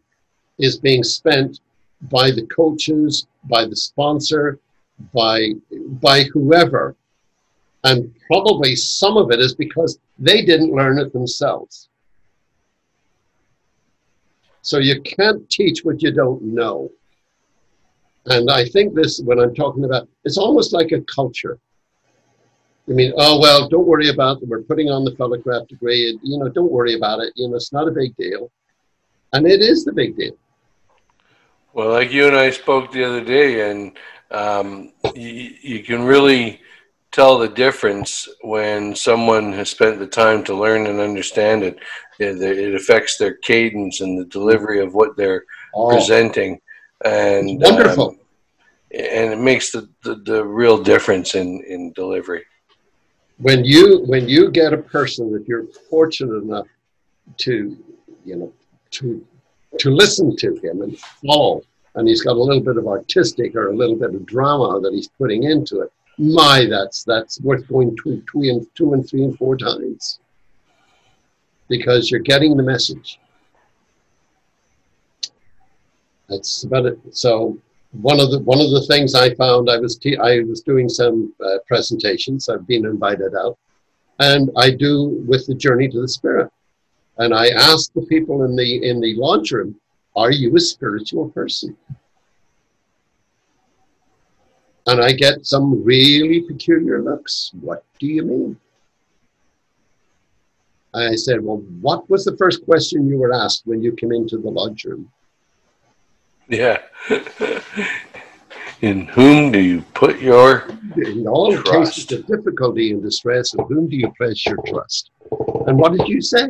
is 0.58 0.78
being 0.78 1.02
spent 1.02 1.60
by 2.02 2.30
the 2.30 2.46
coaches, 2.46 3.26
by 3.44 3.64
the 3.64 3.76
sponsor, 3.76 4.58
by 5.12 5.50
by 6.00 6.24
whoever, 6.24 6.96
and 7.84 8.14
probably 8.26 8.76
some 8.76 9.16
of 9.16 9.30
it 9.30 9.40
is 9.40 9.54
because 9.54 9.98
they 10.18 10.44
didn't 10.44 10.74
learn 10.74 10.98
it 10.98 11.12
themselves. 11.12 11.88
So 14.62 14.78
you 14.78 15.00
can't 15.02 15.48
teach 15.50 15.84
what 15.84 16.02
you 16.02 16.12
don't 16.12 16.42
know. 16.42 16.90
And 18.26 18.50
I 18.50 18.66
think 18.66 18.94
this, 18.94 19.20
when 19.20 19.40
I'm 19.40 19.54
talking 19.54 19.84
about, 19.84 20.08
it's 20.24 20.38
almost 20.38 20.72
like 20.72 20.92
a 20.92 21.00
culture. 21.02 21.58
I 22.88 22.92
mean, 22.92 23.12
oh, 23.16 23.40
well, 23.40 23.68
don't 23.68 23.86
worry 23.86 24.08
about 24.08 24.42
it. 24.42 24.48
We're 24.48 24.62
putting 24.62 24.90
on 24.90 25.04
the 25.04 25.12
fellowcraft 25.12 25.68
degree. 25.68 26.18
You 26.22 26.38
know, 26.38 26.48
don't 26.48 26.70
worry 26.70 26.94
about 26.94 27.20
it. 27.20 27.32
You 27.36 27.48
know, 27.48 27.56
it's 27.56 27.72
not 27.72 27.88
a 27.88 27.92
big 27.92 28.16
deal. 28.16 28.50
And 29.32 29.46
it 29.46 29.60
is 29.60 29.84
the 29.84 29.92
big 29.92 30.16
deal. 30.16 30.36
Well, 31.72 31.90
like 31.90 32.12
you 32.12 32.26
and 32.26 32.36
I 32.36 32.50
spoke 32.50 32.92
the 32.92 33.04
other 33.04 33.24
day, 33.24 33.70
and 33.70 33.96
um, 34.30 34.92
you, 35.14 35.54
you 35.62 35.82
can 35.82 36.04
really 36.04 36.60
tell 37.12 37.38
the 37.38 37.48
difference 37.48 38.28
when 38.42 38.94
someone 38.94 39.52
has 39.52 39.70
spent 39.70 39.98
the 39.98 40.06
time 40.06 40.42
to 40.44 40.54
learn 40.54 40.86
and 40.86 40.98
understand 41.00 41.62
it. 41.62 41.78
It, 42.18 42.74
affects 42.74 43.16
their 43.16 43.34
cadence 43.34 44.00
and 44.00 44.18
the 44.18 44.26
delivery 44.26 44.80
of 44.80 44.94
what 44.94 45.16
they're 45.16 45.44
oh. 45.74 45.88
presenting 45.88 46.60
and 47.04 47.50
it's 47.50 47.70
wonderful. 47.70 48.08
Um, 48.10 48.18
and 48.94 49.32
it 49.32 49.38
makes 49.38 49.70
the, 49.70 49.88
the, 50.02 50.16
the, 50.16 50.44
real 50.44 50.82
difference 50.82 51.34
in, 51.34 51.64
in 51.66 51.92
delivery. 51.92 52.44
When 53.38 53.64
you 53.64 54.04
when 54.06 54.28
you 54.28 54.50
get 54.50 54.74
a 54.74 54.76
person 54.76 55.32
that 55.32 55.48
you're 55.48 55.66
fortunate 55.88 56.36
enough 56.36 56.66
to 57.38 57.76
you 58.24 58.36
know 58.36 58.52
to 58.92 59.26
to 59.78 59.90
listen 59.90 60.36
to 60.36 60.54
him 60.56 60.82
and 60.82 60.98
follow, 60.98 61.62
and 61.94 62.06
he's 62.06 62.22
got 62.22 62.36
a 62.36 62.42
little 62.42 62.62
bit 62.62 62.76
of 62.76 62.86
artistic 62.86 63.56
or 63.56 63.70
a 63.70 63.74
little 63.74 63.96
bit 63.96 64.14
of 64.14 64.26
drama 64.26 64.80
that 64.80 64.92
he's 64.92 65.08
putting 65.08 65.44
into 65.44 65.80
it. 65.80 65.92
My, 66.18 66.66
that's 66.68 67.04
that's 67.04 67.40
worth 67.40 67.66
going 67.68 67.96
two, 67.96 68.22
two 68.30 68.42
and 68.42 68.66
two 68.74 68.92
and 68.92 69.08
three 69.08 69.24
and 69.24 69.36
four 69.38 69.56
times 69.56 70.20
because 71.68 72.10
you're 72.10 72.20
getting 72.20 72.56
the 72.56 72.62
message. 72.62 73.18
That's 76.32 76.64
about 76.64 76.86
it. 76.86 76.98
So 77.10 77.58
one 77.90 78.18
of 78.18 78.30
the 78.30 78.38
one 78.38 78.58
of 78.58 78.70
the 78.70 78.86
things 78.88 79.14
I 79.14 79.34
found 79.34 79.68
I 79.68 79.76
was 79.76 79.98
te- 79.98 80.16
I 80.16 80.40
was 80.40 80.62
doing 80.62 80.88
some 80.88 81.34
uh, 81.44 81.58
presentations. 81.66 82.48
I've 82.48 82.66
been 82.66 82.86
invited 82.86 83.34
out, 83.34 83.58
and 84.18 84.50
I 84.56 84.70
do 84.70 85.22
with 85.28 85.46
the 85.46 85.54
journey 85.54 85.88
to 85.90 86.00
the 86.00 86.08
spirit. 86.08 86.50
And 87.18 87.34
I 87.34 87.48
ask 87.48 87.92
the 87.92 88.06
people 88.06 88.44
in 88.44 88.56
the 88.56 88.88
in 88.88 88.98
the 88.98 89.14
lodge 89.16 89.52
room, 89.52 89.78
"Are 90.16 90.30
you 90.30 90.56
a 90.56 90.60
spiritual 90.60 91.28
person?" 91.28 91.76
And 94.86 95.02
I 95.02 95.12
get 95.12 95.44
some 95.44 95.84
really 95.84 96.40
peculiar 96.40 97.02
looks. 97.02 97.50
What 97.60 97.84
do 98.00 98.06
you 98.06 98.22
mean? 98.22 98.56
I 100.94 101.14
said, 101.14 101.44
Well, 101.44 101.58
what 101.80 102.08
was 102.10 102.24
the 102.24 102.36
first 102.36 102.64
question 102.64 103.06
you 103.08 103.16
were 103.16 103.32
asked 103.32 103.62
when 103.64 103.82
you 103.82 103.92
came 103.92 104.12
into 104.12 104.38
the 104.38 104.50
lodge 104.50 104.84
room? 104.84 105.10
Yeah. 106.48 106.78
in 108.82 109.06
whom 109.06 109.52
do 109.52 109.60
you 109.60 109.82
put 109.94 110.20
your 110.20 110.68
In 110.96 111.26
all 111.26 111.56
trust? 111.56 112.08
cases 112.08 112.12
of 112.12 112.26
difficulty 112.26 112.90
and 112.90 113.02
distress, 113.02 113.54
in 113.54 113.64
whom 113.66 113.88
do 113.88 113.96
you 113.96 114.12
place 114.12 114.44
your 114.44 114.58
trust? 114.66 115.10
And 115.66 115.78
what 115.78 115.92
did 115.92 116.08
you 116.08 116.20
say? 116.20 116.48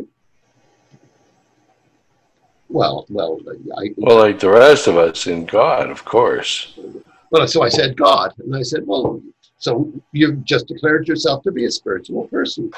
Well, 2.69 3.05
well, 3.11 3.39
I, 3.79 3.91
well, 3.99 4.19
like 4.19 4.41
the 4.41 4.51
rest 4.51 4.87
of 4.87 4.97
us, 4.97 5.27
in 5.27 5.45
God, 5.45 5.91
of 5.91 6.07
course. 6.07 6.79
Well, 7.31 7.47
so 7.47 7.63
I 7.63 7.69
said 7.69 7.97
God, 7.99 8.33
and 8.39 8.57
I 8.57 8.63
said, 8.63 8.87
well, 8.87 9.21
so 9.59 9.93
you've 10.13 10.43
just 10.45 10.69
declared 10.69 11.07
yourself 11.07 11.43
to 11.45 11.53
be 11.53 11.67
a 11.67 11.71
spiritual 11.71 12.29
person. 12.29 12.71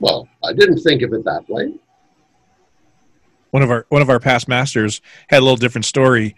Well, 0.00 0.28
I 0.44 0.52
didn't 0.52 0.80
think 0.80 1.02
of 1.02 1.12
it 1.12 1.24
that 1.24 1.48
way 1.48 1.74
one 3.52 3.62
of 3.62 3.70
our 3.70 3.86
one 3.90 4.02
of 4.02 4.10
our 4.10 4.18
past 4.18 4.48
masters 4.48 5.00
had 5.28 5.38
a 5.38 5.44
little 5.44 5.56
different 5.56 5.84
story. 5.84 6.34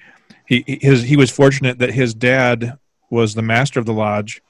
He 0.47 0.65
his 0.67 1.05
he 1.05 1.17
was 1.17 1.31
fortunate 1.31 1.79
that 1.79 1.95
his 1.95 2.13
dad 2.13 2.79
was 3.09 3.35
the 3.35 3.43
master 3.43 3.81
of 3.81 3.87
the 3.87 3.93
lodge 3.93 4.43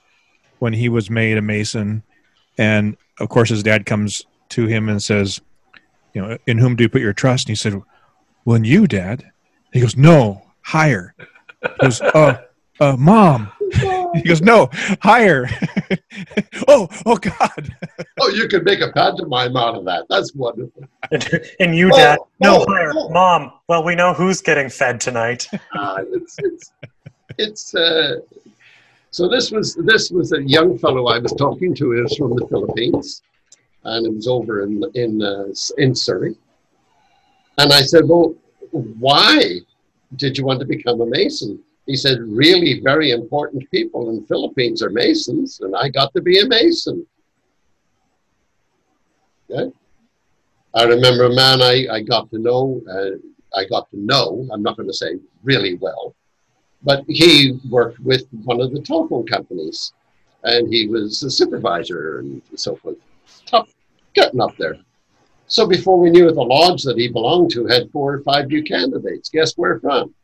when 0.59 0.73
he 0.73 0.89
was 0.89 1.11
made 1.11 1.37
a 1.37 1.43
mason, 1.43 2.03
and 2.59 2.97
of 3.21 3.29
course 3.29 3.51
his 3.51 3.63
dad 3.63 3.87
comes 3.87 4.23
to 4.51 4.67
him 4.67 4.89
and 4.89 5.03
says, 5.03 5.41
"You 6.15 6.23
know, 6.23 6.39
in 6.47 6.59
whom 6.59 6.75
do 6.75 6.85
you 6.85 6.89
put 6.89 7.03
your 7.03 7.13
trust?" 7.13 7.47
And 7.47 7.51
he 7.51 7.57
said, 7.57 7.81
"Well, 8.45 8.57
in 8.57 8.65
you, 8.65 8.87
Dad." 8.87 9.31
He 9.73 9.81
goes, 9.81 9.97
"No, 9.97 10.51
higher." 10.63 11.15
He 11.63 11.69
goes, 11.83 12.01
"Uh, 12.01 12.39
uh, 12.81 12.97
mom." 12.97 13.53
he 14.15 14.23
goes, 14.23 14.43
"No, 14.43 14.69
higher." 15.01 15.49
oh, 16.69 16.89
oh 17.07 17.17
God! 17.17 17.75
oh, 18.21 18.29
you 18.31 18.49
could 18.49 18.65
make 18.65 18.81
a 18.81 18.93
pantomime 18.93 19.57
out 19.57 19.75
of 19.75 19.85
that. 19.85 20.07
That's 20.09 20.35
wonderful. 20.35 20.85
and 21.61 21.77
you, 21.77 21.91
Dad? 21.91 22.19
Oh, 22.21 22.29
no, 22.41 22.57
oh, 22.59 22.73
higher, 22.73 22.93
oh. 22.95 23.09
Mom. 23.11 23.53
Well, 23.69 23.85
we 23.85 23.95
know 23.95 24.15
who's 24.15 24.41
getting 24.41 24.69
fed 24.69 25.01
tonight. 25.01 25.49
uh, 25.77 26.03
it's 26.13 26.37
it's, 26.39 26.73
it's 27.39 27.75
uh, 27.75 28.21
so 29.11 29.29
this 29.29 29.51
was 29.51 29.75
this 29.77 30.11
was 30.11 30.33
a 30.33 30.43
young 30.43 30.79
fellow 30.79 31.07
I 31.07 31.19
was 31.19 31.33
talking 31.33 31.75
to. 31.77 31.93
He 31.93 32.01
was 32.01 32.17
from 32.17 32.35
the 32.37 32.47
Philippines, 32.49 33.23
and 33.85 34.07
it 34.07 34.13
was 34.13 34.27
over 34.27 34.63
in 34.63 34.83
in 34.95 35.23
uh, 35.23 35.47
in 35.79 35.95
Surrey. 35.95 36.37
And 37.59 37.73
I 37.73 37.83
said, 37.83 38.09
"Well, 38.09 38.35
why 38.71 39.61
did 40.17 40.37
you 40.37 40.45
want 40.45 40.61
to 40.61 40.67
become 40.67 41.01
a 41.01 41.07
mason?" 41.07 41.63
He 41.87 41.97
said, 41.97 42.19
really 42.21 42.81
very 42.81 43.11
important 43.11 43.71
people 43.71 44.11
in 44.11 44.25
Philippines 44.27 44.83
are 44.83 44.91
Masons, 44.91 45.61
and 45.61 45.77
I 45.77 45.89
got 45.89 46.15
to 46.15 46.23
be 46.23 46.41
a 46.41 46.47
Mason. 46.47 47.07
Okay? 49.51 49.71
I 50.75 50.85
remember 50.85 51.25
a 51.25 51.35
man 51.35 51.61
I, 51.61 51.87
I 51.91 52.01
got 52.03 52.31
to 52.31 52.39
know, 52.39 52.81
uh, 52.91 53.19
I 53.57 53.67
got 53.67 53.91
to 53.91 53.99
know, 53.99 54.49
I'm 54.53 54.63
not 54.63 54.77
going 54.77 54.89
to 54.89 54.95
say 54.95 55.19
really 55.43 55.75
well, 55.75 56.15
but 56.83 57.05
he 57.07 57.61
worked 57.69 58.01
with 58.01 58.27
one 58.45 58.61
of 58.61 58.73
the 58.73 58.81
telephone 58.81 59.27
companies. 59.27 59.93
and 60.45 60.73
he 60.73 60.87
was 60.87 61.23
a 61.23 61.31
supervisor 61.31 62.21
and 62.21 62.41
so 62.55 62.77
forth. 62.77 62.97
Tough 63.47 63.75
getting 64.15 64.41
up 64.41 64.57
there. 64.57 64.77
So 65.47 65.67
before 65.67 65.99
we 65.99 66.11
knew 66.11 66.29
it, 66.29 66.35
the 66.35 66.43
lodge 66.43 66.83
that 66.85 66.99
he 66.99 67.09
belonged 67.09 67.51
to 67.53 67.67
had 67.67 67.91
four 67.91 68.15
or 68.15 68.21
five 68.21 68.49
new 68.49 68.63
candidates. 68.63 69.29
Guess 69.29 69.55
where 69.57 69.81
from? 69.81 70.15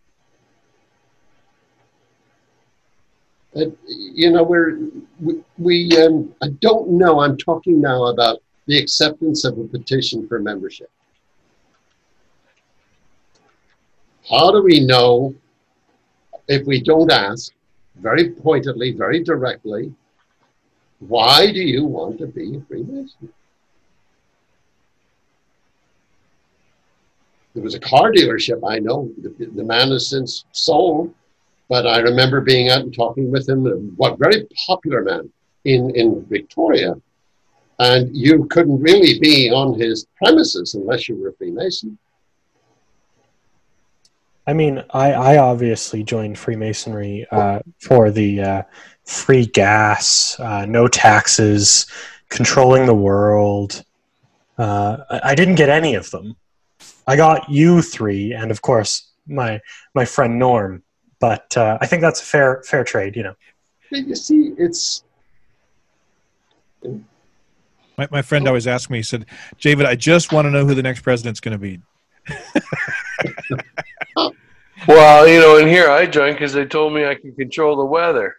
You 3.54 4.30
know, 4.30 4.42
we're, 4.44 4.78
we, 5.20 5.42
we 5.58 5.98
um, 5.98 6.34
I 6.42 6.48
don't 6.60 6.90
know, 6.90 7.20
I'm 7.20 7.36
talking 7.36 7.80
now 7.80 8.06
about 8.06 8.38
the 8.66 8.78
acceptance 8.78 9.44
of 9.44 9.58
a 9.58 9.64
petition 9.64 10.28
for 10.28 10.38
membership. 10.38 10.90
How 14.28 14.52
do 14.52 14.62
we 14.62 14.78
know 14.78 15.34
if 16.46 16.64
we 16.66 16.80
don't 16.80 17.10
ask 17.10 17.52
very 17.96 18.30
pointedly, 18.30 18.92
very 18.92 19.22
directly, 19.24 19.92
why 21.00 21.50
do 21.50 21.60
you 21.60 21.84
want 21.84 22.18
to 22.18 22.26
be 22.26 22.56
a 22.56 22.60
Freemason? 22.60 23.32
There 27.54 27.64
was 27.64 27.74
a 27.74 27.80
car 27.80 28.12
dealership 28.12 28.60
I 28.68 28.78
know. 28.78 29.10
The, 29.18 29.46
the 29.46 29.64
man 29.64 29.90
has 29.90 30.08
since 30.08 30.44
sold, 30.52 31.12
but 31.70 31.86
I 31.86 32.00
remember 32.00 32.40
being 32.40 32.68
out 32.68 32.82
and 32.82 32.94
talking 32.94 33.30
with 33.30 33.48
him. 33.48 33.64
What 33.96 34.18
very 34.18 34.46
popular 34.66 35.02
man 35.02 35.30
in 35.64 35.94
in 35.94 36.26
Victoria, 36.28 36.94
and 37.78 38.14
you 38.14 38.44
couldn't 38.46 38.80
really 38.80 39.18
be 39.20 39.50
on 39.50 39.78
his 39.78 40.06
premises 40.16 40.74
unless 40.74 41.08
you 41.08 41.16
were 41.16 41.28
a 41.28 41.32
Freemason. 41.34 41.96
I 44.46 44.52
mean, 44.52 44.82
I, 44.90 45.12
I 45.12 45.38
obviously 45.38 46.02
joined 46.02 46.36
Freemasonry 46.36 47.24
uh, 47.30 47.60
for 47.78 48.10
the 48.10 48.40
uh, 48.40 48.62
free 49.04 49.46
gas, 49.46 50.38
uh, 50.40 50.66
no 50.66 50.88
taxes, 50.88 51.86
controlling 52.30 52.86
the 52.86 52.94
world. 52.94 53.84
Uh, 54.58 54.96
I, 55.08 55.20
I 55.24 55.34
didn't 55.36 55.54
get 55.54 55.68
any 55.68 55.94
of 55.94 56.10
them. 56.10 56.36
I 57.06 57.14
got 57.14 57.48
you 57.48 57.80
three, 57.80 58.32
and 58.32 58.50
of 58.50 58.60
course 58.60 59.12
my 59.28 59.60
my 59.94 60.04
friend 60.04 60.38
Norm. 60.38 60.82
But 61.20 61.56
uh, 61.56 61.78
I 61.80 61.86
think 61.86 62.02
that's 62.02 62.20
a 62.20 62.24
fair 62.24 62.62
fair 62.64 62.82
trade, 62.84 63.14
you 63.16 63.22
know. 63.22 63.34
You 63.90 64.14
see, 64.16 64.52
it's 64.58 65.04
My, 67.96 68.08
my 68.10 68.22
friend 68.22 68.46
always 68.48 68.66
asked 68.66 68.88
me, 68.88 68.98
he 68.98 69.02
said, 69.02 69.26
David, 69.60 69.84
I 69.84 69.94
just 69.96 70.32
want 70.32 70.46
to 70.46 70.50
know 70.50 70.64
who 70.64 70.74
the 70.74 70.82
next 70.82 71.02
president's 71.02 71.40
going 71.40 71.52
to 71.52 71.58
be. 71.58 71.80
Well, 74.88 75.28
you 75.28 75.40
know, 75.40 75.58
and 75.58 75.68
here 75.68 75.90
I 75.90 76.06
joined 76.06 76.36
because 76.36 76.54
they 76.54 76.64
told 76.64 76.94
me 76.94 77.04
I 77.04 77.14
could 77.14 77.36
control 77.36 77.76
the 77.76 77.84
weather. 77.84 78.36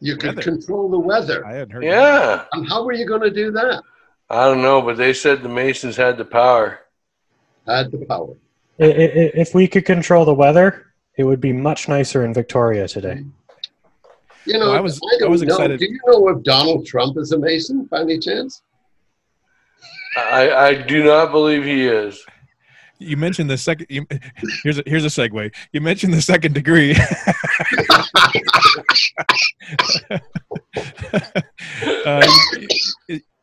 you 0.00 0.16
could 0.16 0.34
Weather. 0.36 0.42
control 0.42 0.90
the 0.90 0.98
weather. 0.98 1.46
I 1.46 1.52
hadn't 1.52 1.70
heard 1.70 1.84
that. 1.84 1.86
Yeah. 1.86 2.44
And 2.52 2.68
how 2.68 2.84
were 2.84 2.92
you 2.92 3.06
going 3.06 3.20
to 3.20 3.30
do 3.30 3.52
that? 3.52 3.80
I 4.28 4.44
don't 4.46 4.60
know, 4.60 4.82
but 4.82 4.96
they 4.96 5.12
said 5.12 5.44
the 5.44 5.48
Masons 5.48 5.96
had 5.96 6.18
the 6.18 6.24
power. 6.24 6.80
Had 7.64 7.92
the 7.92 8.04
power. 8.06 8.34
If 8.78 9.54
we 9.54 9.68
could 9.68 9.84
control 9.84 10.24
the 10.24 10.34
weather, 10.34 10.85
it 11.16 11.24
would 11.24 11.40
be 11.40 11.52
much 11.52 11.88
nicer 11.88 12.24
in 12.24 12.32
Victoria 12.34 12.86
today. 12.88 13.24
You 14.44 14.54
know, 14.58 14.66
Well, 14.66 14.76
I 14.76 14.80
was- 14.80 14.98
I 14.98 15.18
don't 15.18 15.28
I 15.28 15.30
was 15.30 15.42
know. 15.42 15.54
excited. 15.54 15.80
Do 15.80 15.86
you 15.86 15.98
know 16.06 16.28
if 16.28 16.42
Donald 16.44 16.86
Trump 16.86 17.16
is 17.18 17.32
a 17.32 17.38
Mason 17.38 17.84
by 17.84 18.02
any 18.02 18.18
chance? 18.18 18.62
I, 20.16 20.50
I 20.50 20.74
do 20.74 21.04
not 21.04 21.30
believe 21.32 21.64
he 21.64 21.86
is. 21.86 22.24
You 22.98 23.18
mentioned 23.18 23.50
the 23.50 23.58
second. 23.58 23.88
You, 23.90 24.06
here's 24.62 24.78
a, 24.78 24.82
here's 24.86 25.04
a 25.04 25.08
segue. 25.08 25.54
You 25.72 25.80
mentioned 25.82 26.14
the 26.14 26.22
second 26.22 26.54
degree. 26.54 26.96
uh, 32.06 32.26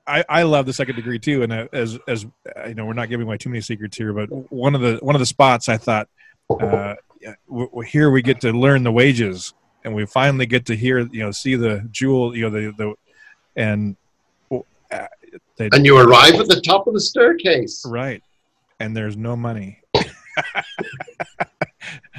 I, 0.05 0.25
I 0.27 0.43
love 0.43 0.65
the 0.65 0.73
second 0.73 0.95
degree 0.95 1.17
too, 1.19 1.43
and 1.43 1.53
uh, 1.53 1.67
as 1.71 1.97
as 2.07 2.25
you 2.67 2.73
know, 2.75 2.85
we're 2.85 2.93
not 2.93 3.09
giving 3.09 3.25
away 3.25 3.37
too 3.37 3.49
many 3.49 3.61
secrets 3.61 3.95
here, 3.95 4.11
but 4.11 4.27
one 4.51 4.75
of 4.75 4.81
the 4.81 4.97
one 5.01 5.15
of 5.15 5.19
the 5.19 5.25
spots 5.25 5.69
I 5.69 5.77
thought 5.77 6.09
uh, 6.49 6.55
yeah, 6.59 6.65
w- 6.65 6.95
w- 6.95 6.95
here 7.87 8.09
we 8.11 8.21
get 8.21 8.41
to 8.41 8.51
learn 8.51 8.83
the 8.83 8.91
wages, 8.91 9.53
and 9.83 9.93
we 9.93 10.05
finally 10.05 10.45
get 10.45 10.65
to 10.67 10.75
hear 10.75 10.99
you 10.99 11.19
know 11.23 11.31
see 11.31 11.55
the 11.55 11.87
jewel 11.91 12.35
you 12.35 12.43
know 12.43 12.49
the 12.49 12.73
the 12.77 12.93
and 13.55 13.95
uh, 14.51 15.07
they, 15.57 15.69
And 15.71 15.85
you 15.85 15.97
arrive 15.97 16.35
at 16.35 16.47
the 16.47 16.61
top 16.61 16.87
of 16.87 16.93
the 16.93 16.99
staircase. 17.01 17.83
right, 17.87 18.21
and 18.79 18.95
there's 18.95 19.17
no 19.17 19.35
money. 19.35 19.79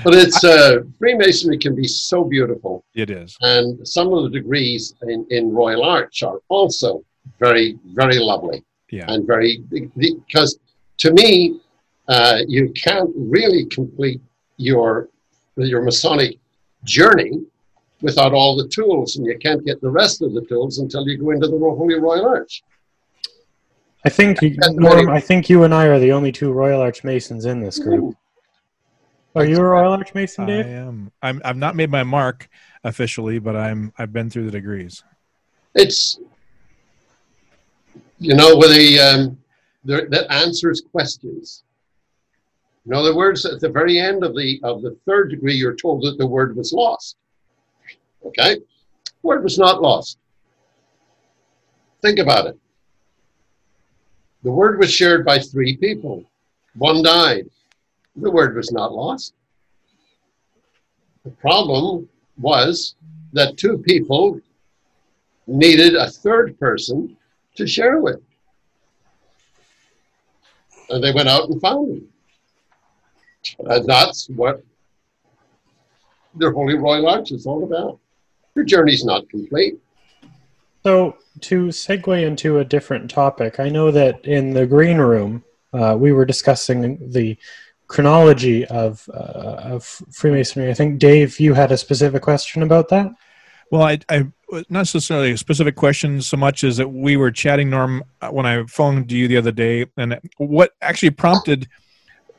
But 0.04 0.14
it's 0.14 0.44
uh, 0.44 0.80
Freemasonry 0.98 1.56
can 1.56 1.74
be 1.74 1.86
so 1.88 2.24
beautiful, 2.24 2.84
It 2.94 3.08
is. 3.08 3.36
and 3.40 3.86
some 3.88 4.12
of 4.12 4.24
the 4.24 4.30
degrees 4.38 4.94
in, 5.02 5.26
in 5.30 5.50
Royal 5.50 5.82
Arch 5.82 6.22
are 6.22 6.40
also 6.48 7.02
very, 7.38 7.78
very 7.86 8.18
lovely 8.18 8.62
Yeah. 8.90 9.06
and 9.08 9.26
very 9.26 9.62
because 9.96 10.58
to 10.98 11.12
me, 11.12 11.58
uh, 12.08 12.40
you 12.46 12.70
can't 12.72 13.10
really 13.16 13.64
complete 13.66 14.20
your 14.56 15.08
your 15.56 15.82
Masonic 15.82 16.38
journey 16.84 17.42
without 18.02 18.32
all 18.32 18.56
the 18.56 18.68
tools, 18.68 19.16
and 19.16 19.26
you 19.26 19.38
can't 19.38 19.64
get 19.64 19.80
the 19.80 19.90
rest 19.90 20.20
of 20.22 20.34
the 20.34 20.42
tools 20.42 20.78
until 20.78 21.06
you 21.08 21.16
go 21.16 21.30
into 21.30 21.46
the 21.46 21.56
Holy 21.58 21.94
Royal 21.94 22.26
Arch. 22.26 22.62
I 24.04 24.10
think 24.10 24.42
you- 24.42 24.56
Norm. 24.72 25.06
very- 25.06 25.08
I 25.16 25.20
think 25.20 25.48
you 25.48 25.62
and 25.62 25.72
I 25.72 25.86
are 25.86 25.98
the 25.98 26.12
only 26.12 26.30
two 26.32 26.52
Royal 26.52 26.80
Arch 26.80 27.04
Masons 27.04 27.46
in 27.46 27.60
this 27.60 27.78
group. 27.78 28.16
Are 29.36 29.44
you 29.44 29.56
a 29.56 29.64
Royal 29.64 29.92
Arch 29.92 30.14
Mason, 30.14 30.48
I 30.48 30.62
am. 30.62 31.10
I'm. 31.22 31.40
I've 31.44 31.56
not 31.56 31.74
made 31.74 31.90
my 31.90 32.04
mark 32.04 32.48
officially, 32.84 33.38
but 33.40 33.56
I'm. 33.56 33.92
I've 33.98 34.12
been 34.12 34.30
through 34.30 34.44
the 34.44 34.52
degrees. 34.52 35.02
It's 35.74 36.20
you 38.20 38.34
know 38.34 38.56
where 38.56 38.68
the 38.68 39.00
um, 39.00 39.38
the, 39.84 40.06
that 40.10 40.30
answers 40.30 40.82
questions. 40.92 41.64
In 42.86 42.92
other 42.92 43.14
words, 43.14 43.46
at 43.46 43.60
the 43.60 43.68
very 43.68 43.98
end 43.98 44.24
of 44.24 44.34
the 44.34 44.60
of 44.62 44.82
the 44.82 44.96
third 45.06 45.30
degree, 45.30 45.54
you're 45.54 45.74
told 45.74 46.02
that 46.02 46.18
the 46.18 46.26
word 46.26 46.54
was 46.56 46.72
lost. 46.72 47.16
Okay, 48.24 48.58
word 49.22 49.42
was 49.42 49.58
not 49.58 49.80
lost. 49.80 50.18
Think 52.02 52.18
about 52.18 52.46
it. 52.46 52.58
The 54.42 54.52
word 54.52 54.78
was 54.78 54.92
shared 54.92 55.24
by 55.24 55.38
three 55.38 55.76
people. 55.76 56.24
One 56.76 57.02
died. 57.02 57.48
The 58.16 58.30
word 58.30 58.54
was 58.54 58.70
not 58.70 58.92
lost. 58.92 59.32
The 61.24 61.30
problem 61.30 62.08
was 62.36 62.94
that 63.32 63.56
two 63.56 63.78
people 63.78 64.40
needed 65.46 65.94
a 65.94 66.10
third 66.10 66.58
person 66.58 67.16
to 67.56 67.66
share 67.66 68.00
with. 68.00 68.20
And 70.90 71.02
they 71.02 71.12
went 71.12 71.28
out 71.28 71.48
and 71.48 71.60
found 71.60 71.90
him. 71.90 72.08
And 73.58 73.86
that's 73.86 74.28
what 74.28 74.62
the 76.36 76.50
Holy 76.50 76.74
Royal 76.74 77.08
Arch 77.08 77.32
is 77.32 77.46
all 77.46 77.64
about. 77.64 77.98
Your 78.54 78.64
journey's 78.64 79.04
not 79.04 79.28
complete. 79.28 79.78
So, 80.84 81.16
to 81.40 81.66
segue 81.68 82.24
into 82.24 82.58
a 82.58 82.64
different 82.64 83.10
topic, 83.10 83.58
I 83.58 83.68
know 83.68 83.90
that 83.90 84.24
in 84.24 84.52
the 84.52 84.66
green 84.66 84.98
room 84.98 85.42
uh, 85.72 85.96
we 85.98 86.12
were 86.12 86.24
discussing 86.24 87.10
the 87.10 87.36
chronology 87.88 88.64
of 88.66 89.08
uh, 89.12 89.74
of 89.74 89.84
Freemasonry. 90.12 90.70
I 90.70 90.74
think 90.74 90.98
Dave, 90.98 91.40
you 91.40 91.54
had 91.54 91.72
a 91.72 91.76
specific 91.76 92.22
question 92.22 92.62
about 92.62 92.88
that. 92.90 93.10
Well, 93.70 93.82
I, 93.82 93.98
I 94.08 94.26
not 94.50 94.70
necessarily 94.70 95.32
a 95.32 95.36
specific 95.36 95.74
question 95.74 96.20
so 96.22 96.36
much 96.36 96.64
as 96.64 96.76
that 96.76 96.88
we 96.88 97.16
were 97.16 97.30
chatting, 97.30 97.70
Norm, 97.70 98.04
uh, 98.20 98.28
when 98.28 98.46
I 98.46 98.64
phoned 98.66 99.10
you 99.10 99.26
the 99.26 99.36
other 99.36 99.52
day, 99.52 99.86
and 99.96 100.18
what 100.36 100.72
actually 100.80 101.10
prompted 101.10 101.68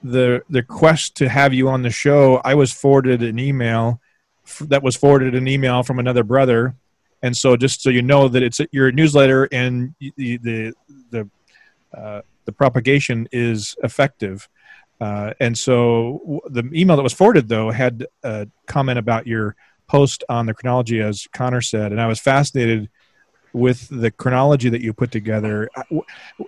the 0.05 0.43
the 0.49 0.61
quest 0.61 1.15
to 1.15 1.27
have 1.27 1.53
you 1.53 1.67
on 1.67 1.81
the 1.81 1.89
show. 1.89 2.39
I 2.45 2.53
was 2.53 2.71
forwarded 2.71 3.23
an 3.23 3.39
email 3.39 3.99
f- 4.45 4.67
that 4.69 4.83
was 4.83 4.95
forwarded 4.95 5.33
an 5.33 5.47
email 5.47 5.81
from 5.81 5.97
another 5.97 6.23
brother, 6.23 6.75
and 7.23 7.35
so 7.35 7.57
just 7.57 7.81
so 7.81 7.89
you 7.89 8.03
know 8.03 8.27
that 8.27 8.43
it's 8.43 8.61
your 8.71 8.91
newsletter 8.91 9.49
and 9.51 9.95
the 9.99 10.37
the 10.37 10.73
the 11.09 11.29
uh, 11.97 12.21
the 12.45 12.51
propagation 12.51 13.27
is 13.31 13.75
effective. 13.83 14.47
Uh, 15.01 15.33
and 15.39 15.57
so 15.57 16.39
the 16.49 16.63
email 16.71 16.95
that 16.95 17.03
was 17.03 17.11
forwarded 17.11 17.49
though 17.49 17.71
had 17.71 18.05
a 18.23 18.47
comment 18.67 18.99
about 18.99 19.25
your 19.25 19.55
post 19.87 20.23
on 20.29 20.45
the 20.45 20.53
chronology, 20.53 21.01
as 21.01 21.27
Connor 21.33 21.61
said, 21.61 21.91
and 21.91 21.99
I 21.99 22.05
was 22.05 22.19
fascinated 22.19 22.89
with 23.55 23.87
the 23.89 24.11
chronology 24.11 24.69
that 24.69 24.81
you 24.81 24.91
put 24.93 25.11
together 25.11 25.69
Uh, 25.77 25.99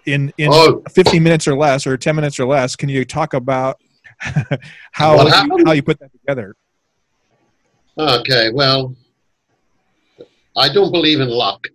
in 0.06 0.34
in 0.38 0.50
Oh. 0.52 0.84
15 0.92 1.24
minutes 1.24 1.48
or 1.48 1.56
less, 1.58 1.88
or 1.88 1.98
10 1.98 2.16
minutes 2.16 2.40
or 2.40 2.46
less. 2.46 2.76
Can 2.76 2.90
you 2.90 3.06
talk 3.06 3.34
about 3.34 3.80
how 4.92 5.26
you, 5.26 5.66
how 5.66 5.72
you 5.72 5.84
put 5.84 6.00
that 6.00 6.12
together? 6.12 6.56
Okay, 7.98 8.52
well, 8.52 8.94
I 10.56 10.70
don't 10.70 10.92
believe 10.92 11.20
in 11.22 11.30
luck. 11.30 11.66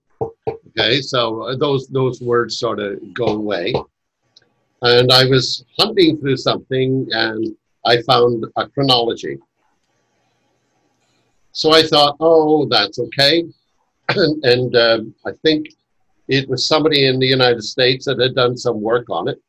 Okay, 0.69 1.01
so 1.01 1.43
uh, 1.43 1.57
those 1.57 1.89
those 1.89 2.21
words 2.21 2.59
sort 2.59 2.79
of 2.79 2.99
go 3.15 3.27
away. 3.27 3.75
And 4.83 5.13
I 5.13 5.25
was 5.25 5.65
hunting 5.79 6.19
through 6.19 6.37
something, 6.37 7.09
and 7.13 7.57
I 7.87 8.03
found 8.03 8.45
a 8.57 8.69
chronology. 8.69 9.39
So 11.53 11.73
I 11.73 11.83
thought, 11.83 12.17
oh, 12.21 12.67
that's 12.67 12.99
okay. 12.99 13.45
And, 14.17 14.45
and 14.45 14.77
um, 14.77 15.15
I 15.27 15.33
think 15.43 15.69
it 16.29 16.49
was 16.49 16.67
somebody 16.67 17.07
in 17.07 17.19
the 17.19 17.27
United 17.27 17.63
States 17.63 18.05
that 18.07 18.19
had 18.19 18.35
done 18.35 18.57
some 18.57 18.81
work 18.81 19.11
on 19.11 19.29
it. 19.29 19.41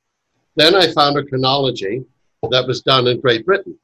Then 0.55 0.75
I 0.75 0.91
found 0.91 1.17
a 1.17 1.25
chronology 1.25 2.03
that 2.51 2.67
was 2.67 2.81
done 2.81 3.07
in 3.07 3.21
Great 3.21 3.45
Britain. 3.45 3.77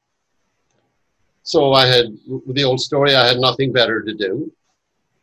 So 1.42 1.72
I 1.72 1.86
had 1.86 2.16
the 2.48 2.64
old 2.64 2.80
story, 2.80 3.14
I 3.14 3.26
had 3.26 3.38
nothing 3.38 3.72
better 3.72 4.02
to 4.02 4.14
do. 4.14 4.52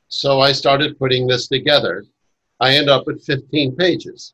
So 0.10 0.40
I 0.40 0.52
started 0.52 0.98
putting 0.98 1.28
this 1.28 1.48
together. 1.48 2.06
I 2.60 2.76
end 2.76 2.90
up 2.90 3.06
with 3.06 3.24
15 3.24 3.76
pages. 3.76 4.34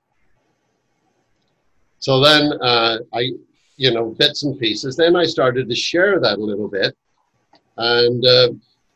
So 2.00 2.20
then 2.20 2.54
uh, 2.62 3.00
I, 3.14 3.32
you 3.76 3.92
know, 3.94 4.12
bits 4.12 4.44
and 4.44 4.58
pieces. 4.60 4.96
Then 4.96 5.16
I 5.16 5.26
started 5.26 5.68
to 5.70 5.76
share 5.76 6.20
that 6.20 6.38
a 6.38 6.42
little 6.42 6.68
bit. 6.68 6.96
And 7.78 8.26
uh, 8.26 8.50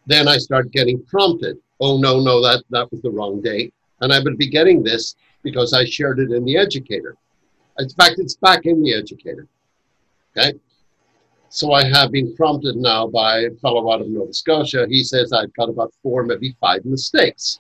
then 0.06 0.28
I 0.28 0.38
started 0.38 0.72
getting 0.72 1.04
prompted. 1.04 1.58
Oh, 1.80 1.98
no, 1.98 2.20
no, 2.20 2.42
that, 2.42 2.64
that 2.70 2.92
was 2.92 3.02
the 3.02 3.12
wrong 3.12 3.42
date. 3.42 3.74
And 4.02 4.12
I 4.14 4.20
would 4.20 4.38
be 4.38 4.50
getting 4.50 4.84
this 4.84 5.16
because 5.44 5.74
I 5.74 5.86
shared 5.86 6.20
it 6.20 6.32
in 6.32 6.44
the 6.46 6.58
educator. 6.58 7.16
In 7.80 7.90
fact, 7.90 8.16
it's 8.18 8.36
back 8.36 8.66
in 8.66 8.82
the 8.82 8.94
educator. 8.94 9.48
Okay. 10.36 10.58
So 11.50 11.72
I 11.72 11.88
have 11.88 12.12
been 12.12 12.36
prompted 12.36 12.76
now 12.76 13.08
by 13.08 13.40
a 13.40 13.52
fellow 13.52 13.92
out 13.92 14.02
of 14.02 14.10
Nova 14.10 14.34
Scotia. 14.34 14.86
He 14.90 15.04
says 15.04 15.32
I've 15.32 15.54
got 15.54 15.70
about 15.70 15.94
four, 16.04 16.24
maybe 16.24 16.56
five 16.60 16.84
mistakes. 16.84 17.60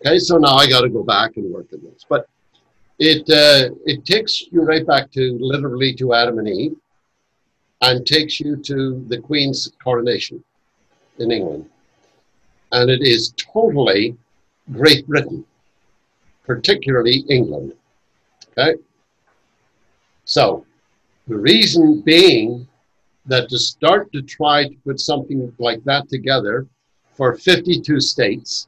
Okay, 0.00 0.18
so 0.18 0.38
now 0.38 0.56
I 0.56 0.68
got 0.68 0.80
to 0.82 0.88
go 0.88 1.02
back 1.02 1.36
and 1.36 1.52
work 1.52 1.66
on 1.72 1.80
this. 1.82 2.04
But 2.08 2.26
it 2.98 3.28
uh, 3.28 3.74
it 3.84 4.04
takes 4.04 4.44
you 4.50 4.62
right 4.62 4.86
back 4.86 5.10
to 5.12 5.36
literally 5.40 5.94
to 5.94 6.14
Adam 6.14 6.38
and 6.38 6.48
Eve, 6.48 6.76
and 7.82 8.06
takes 8.06 8.40
you 8.40 8.56
to 8.56 9.04
the 9.08 9.18
Queen's 9.18 9.72
coronation 9.82 10.42
in 11.18 11.30
England, 11.30 11.68
and 12.74 12.90
it 12.90 13.02
is 13.02 13.32
totally 13.36 14.16
Great 14.72 15.06
Britain, 15.06 15.44
particularly 16.44 17.24
England. 17.28 17.72
Okay, 18.58 18.74
so 20.24 20.66
the 21.28 21.36
reason 21.36 22.00
being 22.00 22.66
that 23.26 23.48
to 23.48 23.58
start 23.58 24.12
to 24.12 24.22
try 24.22 24.68
to 24.68 24.74
put 24.84 24.98
something 25.00 25.52
like 25.58 25.82
that 25.84 26.08
together 26.08 26.66
for 27.14 27.36
52 27.36 28.00
states 28.00 28.66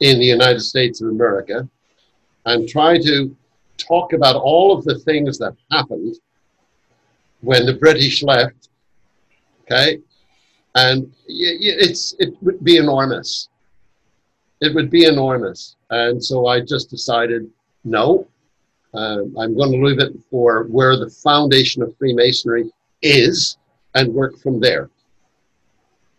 in 0.00 0.18
the 0.18 0.26
United 0.26 0.60
States 0.60 1.00
of 1.00 1.08
America 1.08 1.68
and 2.44 2.68
try 2.68 2.98
to 2.98 3.34
talk 3.78 4.12
about 4.12 4.36
all 4.36 4.76
of 4.76 4.84
the 4.84 4.98
things 5.00 5.38
that 5.38 5.54
happened 5.70 6.16
when 7.40 7.66
the 7.66 7.74
British 7.74 8.22
left, 8.22 8.68
okay? 9.62 9.98
And 10.74 11.12
it's 11.26 12.14
it 12.18 12.34
would 12.42 12.62
be 12.64 12.78
enormous. 12.78 13.48
It 14.60 14.74
would 14.74 14.90
be 14.90 15.04
enormous. 15.04 15.76
And 15.90 16.22
so 16.22 16.46
I 16.46 16.60
just 16.60 16.88
decided, 16.88 17.50
no, 17.84 18.26
uh, 18.94 19.22
I'm 19.38 19.56
going 19.56 19.72
to 19.72 19.86
leave 19.86 19.98
it 19.98 20.12
for 20.30 20.64
where 20.64 20.96
the 20.96 21.10
foundation 21.10 21.82
of 21.82 21.96
Freemasonry 21.96 22.70
is 23.02 23.58
and 23.94 24.14
work 24.14 24.38
from 24.38 24.60
there. 24.60 24.88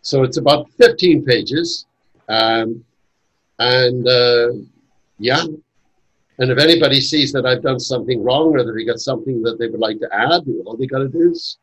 So 0.02 0.24
it's 0.24 0.38
about 0.38 0.70
15 0.72 1.24
pages. 1.24 1.86
Um, 2.28 2.84
and 3.60 4.08
uh, 4.08 4.50
yeah, 5.18 5.46
and 6.40 6.52
if 6.52 6.58
anybody 6.58 7.00
sees 7.00 7.32
that 7.34 7.46
I've 7.46 7.62
done 7.62 7.80
something 7.80 8.24
wrong 8.24 8.56
or 8.56 8.64
that 8.64 8.72
they 8.72 8.86
got 8.86 9.00
something 9.00 9.42
that 9.44 9.60
they 9.60 9.68
would 9.68 9.80
like 9.80 10.00
to 10.00 10.10
add, 10.12 10.42
all 10.66 10.76
they 10.78 10.88
got 10.88 11.00
to 11.00 11.08
do 11.08 11.32
is 11.32 11.58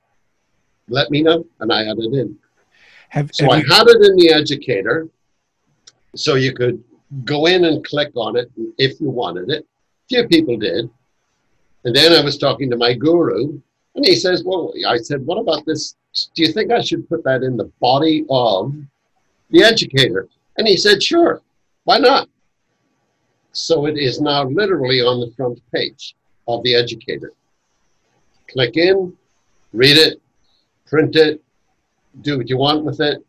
let 0.89 1.11
me 1.11 1.23
know 1.23 1.45
and 1.61 1.73
I 1.73 1.83
add 1.83 1.99
it 1.99 2.15
in. 2.15 2.39
Have, 3.11 3.31
so 3.33 3.45
have 3.45 3.65
I 3.71 3.75
had 3.75 3.89
it 3.89 4.05
in 4.05 4.17
the 4.17 4.33
educator 4.33 5.09
so 6.15 6.35
you 6.35 6.53
could 6.53 6.83
go 7.25 7.47
in 7.47 7.65
and 7.65 7.85
click 7.85 8.13
on 8.17 8.37
it 8.37 8.51
if 8.79 9.01
you 9.01 9.11
wanted 9.11 9.51
it. 9.51 9.67
Few 10.09 10.27
people 10.29 10.57
did. 10.57 10.89
And 11.85 11.95
then 11.95 12.13
I 12.13 12.23
was 12.23 12.39
talking 12.39 12.71
to 12.71 12.77
my 12.77 12.95
guru, 12.95 13.61
and 13.95 14.05
he 14.05 14.15
says, 14.15 14.45
Well, 14.45 14.73
I 14.87 14.97
said, 14.99 15.25
what 15.27 15.39
about 15.39 15.65
this? 15.67 15.97
Do 16.35 16.43
you 16.43 16.53
think 16.53 16.71
I 16.71 16.81
should 16.81 17.09
put 17.09 17.25
that 17.25 17.43
in 17.43 17.57
the 17.57 17.71
body 17.81 18.25
of 18.29 18.75
the 19.51 19.63
educator? 19.63 20.29
And 20.59 20.69
he 20.69 20.77
said, 20.77 21.03
Sure, 21.03 21.43
why 21.85 21.99
not? 21.99 22.29
So 23.53 23.87
it 23.87 23.99
is 23.99 24.21
now 24.21 24.45
literally 24.45 25.01
on 25.01 25.21
the 25.21 25.33
front 25.37 25.61
page 25.75 26.15
of 26.47 26.63
the 26.63 26.75
educator. 26.75 27.33
Click 28.49 28.77
in, 28.77 29.17
read 29.73 29.97
it, 29.97 30.21
print 30.87 31.17
it, 31.17 31.43
do 32.21 32.39
what 32.39 32.49
you 32.49 32.57
want 32.57 32.85
with 32.85 33.01
it. 33.01 33.25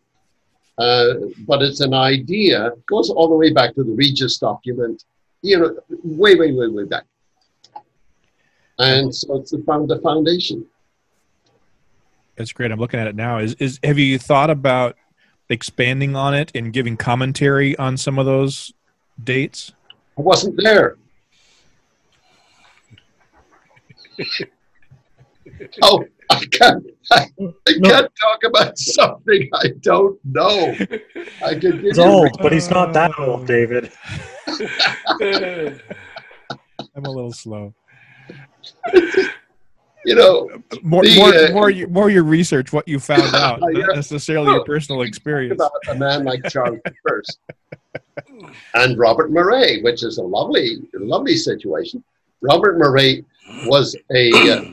Uh, 0.78 1.14
but 1.48 1.62
it's 1.62 1.80
an 1.80 1.94
idea, 1.94 2.72
goes 2.88 3.10
all 3.10 3.30
the 3.30 3.36
way 3.36 3.52
back 3.52 3.76
to 3.76 3.84
the 3.84 3.92
Regius 3.92 4.38
document, 4.38 5.04
you 5.42 5.60
know, 5.60 5.76
way, 6.04 6.36
way, 6.36 6.52
way, 6.52 6.68
way 6.68 6.86
back. 6.86 7.04
And 8.80 9.14
so 9.14 9.38
it's 9.38 9.52
the, 9.52 9.60
found, 9.60 9.90
the 9.90 10.00
foundation. 10.00 10.66
That's 12.36 12.52
great. 12.52 12.72
I'm 12.72 12.80
looking 12.80 13.00
at 13.00 13.08
it 13.08 13.16
now. 13.16 13.38
Is, 13.38 13.54
is 13.56 13.80
have 13.84 14.00
you 14.00 14.18
thought 14.18 14.50
about 14.50 14.96
expanding 15.50 16.16
on 16.16 16.34
it 16.34 16.52
and 16.56 16.74
giving 16.74 16.98
commentary 16.98 17.78
on 17.78 17.98
some 17.98 18.18
of 18.18 18.26
those 18.26 18.74
dates? 19.24 19.74
I 20.18 20.22
wasn't 20.22 20.56
there. 20.58 20.98
oh, 25.84 26.06
I 26.32 26.46
can't. 26.46 26.86
I, 27.12 27.28
I 27.40 27.74
no. 27.78 27.90
can't 27.90 28.12
talk 28.22 28.44
about 28.46 28.78
something 28.78 29.50
I 29.54 29.68
don't 29.82 30.18
know. 30.24 30.76
I 31.44 31.56
can. 31.60 31.80
He's 31.82 32.00
old, 32.00 32.38
but 32.42 32.54
he's 32.54 32.70
not 32.70 32.94
that 32.94 33.12
old, 33.20 33.46
David. 33.46 33.92
I'm 36.96 37.06
a 37.06 37.10
little 37.10 37.34
slow. 37.34 37.74
you 40.06 40.16
know, 40.16 40.50
more 40.84 41.04
the, 41.04 41.18
more, 41.18 41.34
uh, 41.34 41.52
more, 41.52 41.70
your, 41.70 41.90
more 41.90 42.10
your 42.10 42.24
research, 42.24 42.72
what 42.72 42.88
you 42.88 42.98
found 43.00 43.36
out, 43.36 43.60
not 43.62 43.96
necessarily 43.96 44.52
your 44.52 44.64
personal 44.64 45.02
experience. 45.02 45.56
About 45.56 45.74
a 45.90 45.96
man 45.96 46.24
like 46.24 46.44
Charles 46.50 46.80
First 47.06 47.40
and 48.76 48.98
Robert 48.98 49.32
Murray, 49.32 49.82
which 49.82 50.04
is 50.04 50.18
a 50.18 50.24
lovely, 50.24 50.78
lovely 50.94 51.36
situation. 51.36 52.02
Robert 52.42 52.78
Murray 52.78 53.26
was 53.66 53.98
a 54.16 54.32
uh, 54.50 54.64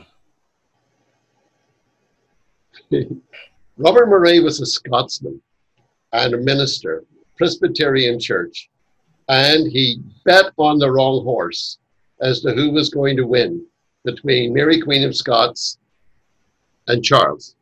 Robert 3.76 4.08
Murray 4.08 4.40
was 4.40 4.60
a 4.60 4.66
Scotsman 4.66 5.40
and 6.12 6.34
a 6.34 6.38
minister, 6.38 7.04
Presbyterian 7.36 8.18
Church, 8.18 8.70
and 9.28 9.70
he 9.70 10.00
bet 10.24 10.52
on 10.56 10.78
the 10.78 10.90
wrong 10.90 11.22
horse 11.22 11.78
as 12.20 12.40
to 12.40 12.52
who 12.52 12.70
was 12.70 12.88
going 12.88 13.16
to 13.16 13.26
win 13.26 13.64
between 14.04 14.54
Mary 14.54 14.80
Queen 14.80 15.04
of 15.04 15.14
Scots 15.14 15.78
and 16.86 17.04
Charles. 17.04 17.54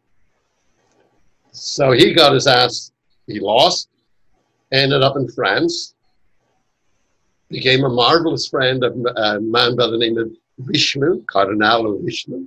So 1.50 1.92
he 1.92 2.14
got 2.14 2.34
his 2.34 2.46
ass, 2.46 2.92
he 3.26 3.40
lost, 3.40 3.88
ended 4.72 5.02
up 5.02 5.16
in 5.16 5.28
France, 5.28 5.94
became 7.48 7.84
a 7.84 7.88
marvelous 7.88 8.46
friend 8.46 8.84
of 8.84 8.94
uh, 9.06 9.36
a 9.36 9.40
man 9.40 9.76
by 9.76 9.86
the 9.86 9.98
name 9.98 10.18
of 10.18 10.30
Richelieu, 10.58 11.22
Cardinal 11.28 11.94
of 11.94 12.04
Richelieu, 12.04 12.46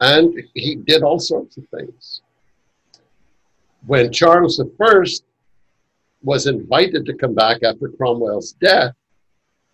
and 0.00 0.34
he 0.54 0.76
did 0.76 1.02
all 1.02 1.18
sorts 1.18 1.56
of 1.56 1.66
things. 1.68 2.22
When 3.86 4.12
Charles 4.12 4.60
I 4.60 4.94
was 6.22 6.46
invited 6.46 7.06
to 7.06 7.14
come 7.14 7.34
back 7.34 7.62
after 7.62 7.88
Cromwell's 7.88 8.52
death, 8.52 8.94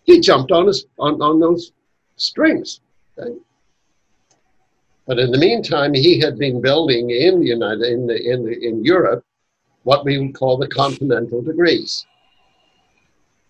he 0.04 0.20
jumped 0.20 0.52
on, 0.52 0.66
his, 0.66 0.86
on, 0.98 1.20
on 1.22 1.40
those 1.40 1.72
strings. 2.16 2.80
Okay? 3.18 3.36
But 5.06 5.18
in 5.18 5.30
the 5.30 5.38
meantime, 5.38 5.94
he 5.94 6.20
had 6.20 6.38
been 6.38 6.60
building 6.60 7.10
in 7.10 7.40
the 7.40 7.46
United 7.46 7.82
in 7.82 8.06
the, 8.06 8.30
in 8.30 8.44
the, 8.44 8.66
in 8.66 8.84
Europe 8.84 9.24
what 9.84 10.04
we 10.04 10.18
would 10.18 10.34
call 10.34 10.56
the 10.56 10.68
continental 10.68 11.42
degrees. 11.42 12.06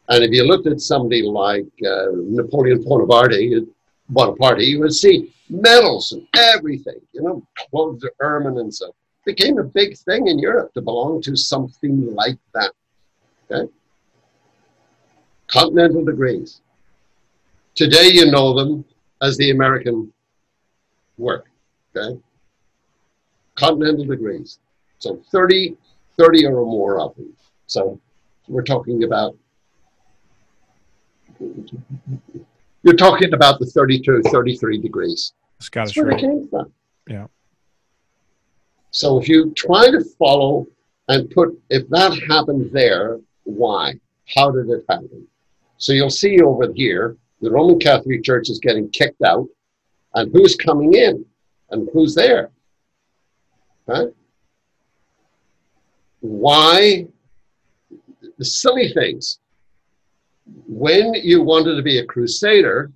And 0.08 0.24
if 0.24 0.30
you 0.30 0.44
looked 0.44 0.66
at 0.66 0.80
somebody 0.80 1.22
like 1.22 1.66
uh, 1.87 2.06
Napoleon 2.14 2.82
Bonaparte, 2.82 3.66
Bonaparte, 4.12 4.61
you 4.61 4.79
would 4.81 4.94
see 4.94 5.33
medals 5.48 6.12
and 6.12 6.27
everything, 6.35 7.01
you 7.12 7.22
know, 7.22 7.42
clothes 7.70 8.05
of 8.05 8.11
ermine 8.20 8.59
and 8.59 8.72
so. 8.72 8.94
Became 9.25 9.59
a 9.59 9.64
big 9.64 9.96
thing 9.96 10.27
in 10.27 10.38
Europe 10.38 10.75
to 10.75 10.83
belong 10.83 11.22
to 11.22 11.37
something 11.37 12.14
like 12.14 12.38
that. 12.55 12.72
Okay? 13.51 13.70
Continental 15.46 16.05
degrees. 16.05 16.61
Today 17.75 18.09
you 18.09 18.31
know 18.31 18.53
them 18.55 18.85
as 19.22 19.37
the 19.37 19.51
American 19.51 20.12
work. 21.16 21.46
Okay? 21.96 22.20
Continental 23.55 24.05
degrees. 24.05 24.59
So 24.98 25.22
30, 25.31 25.77
30 26.18 26.46
or 26.46 26.66
more 26.66 27.01
of 27.01 27.14
them. 27.14 27.33
So 27.66 27.98
we're 28.48 28.64
talking 28.64 29.05
about 29.05 29.37
you're 32.82 32.96
talking 32.96 33.32
about 33.34 33.58
the 33.58 33.66
32, 33.66 34.22
33 34.22 34.78
degrees. 34.78 35.32
Scottish 35.60 35.94
That's 35.94 36.04
where 36.04 36.16
it 36.16 36.20
came 36.20 36.48
from. 36.48 36.72
Yeah. 37.08 37.26
So 38.90 39.20
if 39.20 39.28
you 39.28 39.52
try 39.54 39.90
to 39.90 40.04
follow 40.18 40.66
and 41.08 41.30
put 41.30 41.58
if 41.70 41.88
that 41.88 42.18
happened 42.28 42.70
there, 42.72 43.18
why? 43.44 43.94
How 44.34 44.50
did 44.50 44.68
it 44.68 44.84
happen? 44.88 45.26
So 45.78 45.92
you'll 45.92 46.10
see 46.10 46.40
over 46.40 46.72
here, 46.72 47.16
the 47.40 47.50
Roman 47.50 47.78
Catholic 47.78 48.22
Church 48.22 48.50
is 48.50 48.60
getting 48.60 48.88
kicked 48.90 49.22
out, 49.22 49.48
and 50.14 50.30
who's 50.32 50.54
coming 50.54 50.94
in, 50.94 51.24
and 51.70 51.88
who's 51.92 52.14
there? 52.14 52.50
Right? 53.86 54.08
Why? 56.20 57.06
The 58.38 58.44
silly 58.44 58.92
things. 58.92 59.40
When 60.66 61.14
you 61.14 61.42
wanted 61.42 61.76
to 61.76 61.82
be 61.82 61.98
a 61.98 62.06
crusader, 62.06 62.90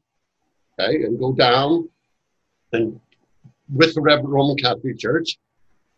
okay, 0.79 1.05
and 1.05 1.19
go 1.19 1.33
down 1.33 1.88
and 2.73 3.01
with 3.73 3.95
the 3.95 4.01
Roman 4.01 4.57
Catholic 4.57 4.99
Church, 4.99 5.38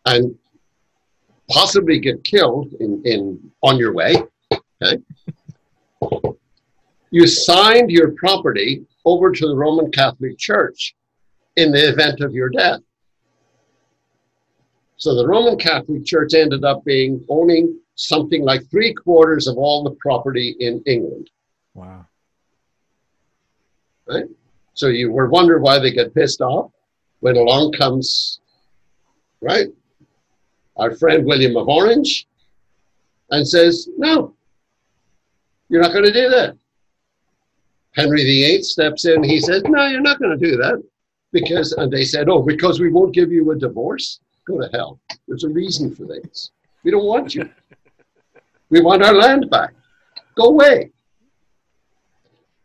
and 0.07 0.35
possibly 1.51 1.99
get 1.99 2.25
killed 2.25 2.73
in, 2.81 3.03
in 3.05 3.51
on 3.63 3.79
your 3.79 3.93
way. 3.93 4.17
Okay. 4.83 5.03
You 7.11 7.27
signed 7.27 7.91
your 7.91 8.13
property 8.13 8.85
over 9.05 9.33
to 9.33 9.47
the 9.47 9.57
Roman 9.57 9.91
Catholic 9.91 10.39
Church 10.39 10.95
in 11.57 11.73
the 11.73 11.89
event 11.89 12.21
of 12.21 12.35
your 12.35 12.51
death. 12.51 12.81
So 14.97 15.15
the 15.15 15.27
Roman 15.27 15.57
Catholic 15.57 16.05
Church 16.05 16.35
ended 16.35 16.65
up 16.65 16.85
being 16.85 17.25
owning 17.29 17.79
something 17.95 18.43
like 18.43 18.69
three 18.71 18.93
quarters 18.93 19.47
of 19.47 19.57
all 19.57 19.83
the 19.83 19.97
property 20.01 20.57
in 20.61 20.83
England. 20.87 21.31
Wow. 21.79 22.07
Right? 24.09 24.25
So 24.75 24.89
you 24.89 25.13
were 25.13 25.29
wondering 25.29 25.63
why 25.63 25.79
they 25.79 25.93
get 25.93 26.15
pissed 26.15 26.41
off 26.41 26.73
when 27.21 27.37
along 27.37 27.73
comes, 27.73 28.41
right, 29.41 29.69
our 30.77 30.97
friend 30.97 31.25
William 31.25 31.57
of 31.57 31.69
Orange 31.69 32.27
and 33.31 33.47
says, 33.47 33.89
no, 33.97 34.35
you're 35.69 35.83
not 35.83 35.93
going 35.93 36.05
to 36.05 36.13
do 36.13 36.29
that. 36.31 36.57
Henry 37.95 38.25
VIII 38.25 38.63
steps 38.63 39.05
in. 39.05 39.23
He 39.23 39.41
says, 39.41 39.63
no, 39.67 39.87
you're 39.87 40.01
not 40.01 40.19
going 40.19 40.37
to 40.37 40.47
do 40.47 40.57
that. 40.57 40.83
Because, 41.33 41.73
and 41.73 41.93
they 41.93 42.05
said, 42.05 42.29
oh, 42.29 42.43
because 42.43 42.81
we 42.81 42.91
won't 42.91 43.15
give 43.15 43.31
you 43.31 43.51
a 43.51 43.57
divorce? 43.57 44.21
Go 44.47 44.61
to 44.61 44.69
hell. 44.73 44.99
There's 45.27 45.45
a 45.45 45.49
reason 45.49 45.95
for 45.95 46.05
this. 46.05 46.51
We 46.83 46.91
don't 46.91 47.05
want 47.05 47.35
you. 47.35 47.49
We 48.71 48.81
want 48.81 49.03
our 49.03 49.15
land 49.15 49.51
back. 49.51 49.75
Go 50.37 50.45
away. 50.45 50.91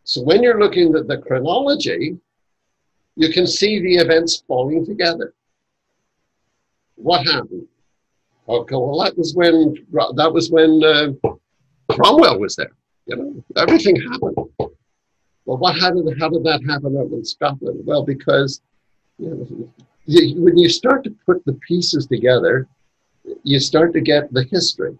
So 0.04 0.22
when 0.22 0.44
you're 0.44 0.60
looking 0.60 0.96
at 0.96 1.08
the 1.08 1.18
chronology, 1.18 2.18
you 3.16 3.30
can 3.30 3.48
see 3.48 3.80
the 3.80 3.96
events 3.96 4.44
falling 4.48 4.86
together. 4.86 5.34
What 6.96 7.26
happened? 7.26 7.68
Okay, 8.48 8.76
well 8.76 9.00
that 9.04 9.18
was 9.18 9.34
when 9.34 9.74
that 10.16 10.32
was 10.34 10.52
when 10.52 10.84
uh, 10.84 11.14
Cromwell 11.90 12.40
was 12.40 12.56
there. 12.56 12.74
You 13.06 13.16
know, 13.16 13.44
everything 13.58 13.96
happened. 13.96 14.38
Well, 15.46 15.58
what 15.58 15.80
how 15.80 15.92
did 15.92 16.20
how 16.20 16.30
did 16.30 16.44
that 16.44 16.62
happen 16.68 16.98
up 16.98 17.12
in 17.12 17.24
Scotland? 17.24 17.82
Well, 17.86 18.04
because 18.04 18.62
you 19.18 19.30
know, 19.30 19.70
you, 20.06 20.42
when 20.42 20.58
you 20.58 20.70
start 20.70 21.04
to 21.06 21.12
put 21.26 21.44
the 21.46 21.54
pieces 21.68 22.08
together, 22.08 22.68
you 23.44 23.60
start 23.60 23.94
to 23.94 24.02
get 24.02 24.32
the 24.34 24.44
history, 24.44 24.98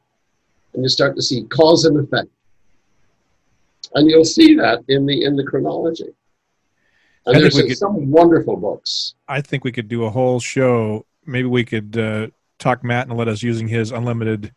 and 0.74 0.84
you 0.84 0.90
start 0.90 1.16
to 1.16 1.22
see 1.22 1.44
cause 1.44 1.86
and 1.86 1.98
effect, 1.98 2.30
and 3.96 4.10
you'll 4.10 4.26
see 4.26 4.56
that 4.56 4.84
in 4.88 5.06
the 5.06 5.24
in 5.24 5.36
the 5.36 5.44
chronology. 5.44 6.14
And 7.26 7.42
there's 7.42 7.56
could, 7.56 7.78
some 7.78 8.12
wonderful 8.12 8.58
books. 8.58 9.16
I 9.28 9.40
think 9.42 9.64
we 9.64 9.72
could 9.72 9.88
do 9.88 10.04
a 10.06 10.10
whole 10.10 10.40
show. 10.40 11.06
Maybe 11.26 11.48
we 11.48 11.64
could 11.64 11.98
uh, 11.98 12.28
talk 12.60 12.84
Matt 12.84 13.08
and 13.08 13.18
let 13.18 13.30
us 13.30 13.42
using 13.42 13.68
his 13.68 13.92
unlimited, 13.92 14.52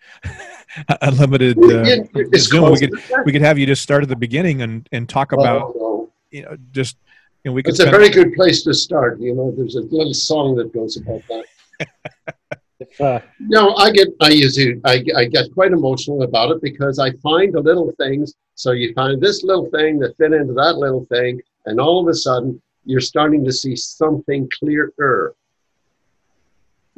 unlimited 1.01 1.57
uh, 1.59 2.05
Zoom. 2.37 2.73
We 2.73 2.79
could 2.79 2.93
we 3.25 3.33
could 3.33 3.43
have 3.43 3.59
you 3.59 3.67
just 3.67 3.83
start 3.83 4.03
at 4.03 4.09
the 4.09 4.17
beginning 4.17 4.63
and 4.63 4.89
and 4.91 5.09
talk 5.09 5.33
about 5.33 5.73
oh, 5.77 6.11
you 6.31 6.43
know 6.43 6.57
just. 6.73 6.97
You 7.45 7.53
know, 7.53 7.55
we 7.55 7.63
could 7.63 7.75
it's 7.75 7.81
a 7.81 7.89
very 7.89 8.09
good 8.09 8.33
place 8.33 8.65
to 8.65 8.75
start. 8.75 9.21
You 9.21 9.33
know, 9.33 9.55
there's 9.57 9.77
a 9.77 9.83
little 9.83 10.13
song 10.13 10.57
that 10.57 10.73
goes 10.73 10.97
about 10.97 11.23
that. 11.29 12.59
uh, 13.01 13.21
no, 13.39 13.75
I 13.75 13.91
get 13.91 14.09
I 14.21 14.31
usually 14.31 14.81
I, 14.85 15.03
I 15.17 15.25
get 15.25 15.53
quite 15.55 15.73
emotional 15.73 16.23
about 16.23 16.51
it 16.51 16.61
because 16.61 16.99
I 16.99 17.11
find 17.13 17.53
the 17.55 17.61
little 17.61 17.93
things. 17.99 18.35
So 18.55 18.73
you 18.73 18.93
find 18.95 19.21
this 19.21 19.43
little 19.43 19.67
thing 19.71 19.99
that 20.01 20.17
fit 20.17 20.33
into 20.33 20.53
that 20.55 20.77
little 20.77 21.07
thing, 21.07 21.41
and 21.67 21.81
all 21.81 22.01
of 22.01 22.09
a 22.09 22.15
sudden, 22.15 22.61
you're 22.85 23.01
starting 23.01 23.45
to 23.45 23.53
see 23.53 23.77
something 23.77 24.49
clearer. 24.59 25.35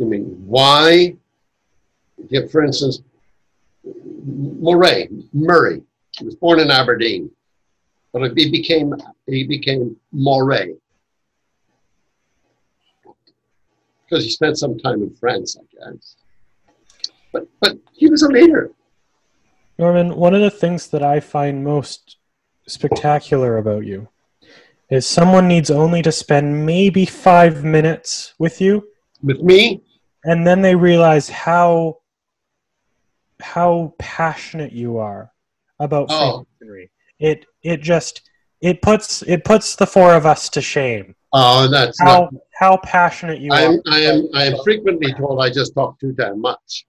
I 0.00 0.04
mean, 0.04 0.24
why? 0.46 1.16
For 2.50 2.64
instance, 2.64 3.02
Moray, 4.24 5.08
Murray, 5.32 5.82
he 6.18 6.24
was 6.24 6.34
born 6.34 6.60
in 6.60 6.70
Aberdeen, 6.70 7.30
but 8.12 8.36
he 8.36 8.50
became 8.50 8.94
he 9.26 9.44
became 9.46 9.96
Moray 10.12 10.74
because 14.08 14.24
he 14.24 14.30
spent 14.30 14.58
some 14.58 14.78
time 14.78 15.02
in 15.02 15.14
France, 15.14 15.56
I 15.58 15.90
guess. 15.90 16.16
But 17.32 17.46
but 17.60 17.76
he 17.92 18.08
was 18.08 18.22
a 18.22 18.28
leader. 18.28 18.70
Norman, 19.78 20.16
one 20.16 20.34
of 20.34 20.40
the 20.40 20.50
things 20.50 20.88
that 20.88 21.02
I 21.02 21.20
find 21.20 21.62
most 21.62 22.16
spectacular 22.66 23.58
about 23.58 23.84
you 23.84 24.08
is 24.90 25.06
someone 25.06 25.46
needs 25.46 25.70
only 25.70 26.02
to 26.02 26.10
spend 26.10 26.66
maybe 26.66 27.04
five 27.04 27.62
minutes 27.64 28.34
with 28.38 28.60
you. 28.60 28.88
With 29.22 29.42
me? 29.42 29.82
And 30.24 30.46
then 30.46 30.62
they 30.62 30.74
realize 30.74 31.28
how 31.28 31.98
how 33.40 33.94
passionate 33.98 34.72
you 34.72 34.98
are 34.98 35.30
about 35.78 36.08
oh. 36.10 36.46
It 37.20 37.46
it 37.62 37.82
just 37.82 38.22
it 38.60 38.80
puts 38.82 39.22
it 39.22 39.44
puts 39.44 39.76
the 39.76 39.86
four 39.86 40.14
of 40.14 40.26
us 40.26 40.48
to 40.50 40.60
shame. 40.60 41.14
Oh, 41.32 41.68
that's 41.68 42.00
how 42.00 42.30
not, 42.32 42.34
how 42.54 42.76
passionate 42.78 43.40
you 43.40 43.52
I 43.52 43.66
are. 43.66 43.78
I 43.86 44.00
am 44.00 44.28
I 44.34 44.44
am 44.44 44.54
frequently 44.64 45.12
told 45.12 45.40
I 45.40 45.50
just 45.50 45.74
talk 45.74 46.00
too 46.00 46.12
damn 46.12 46.40
much, 46.40 46.86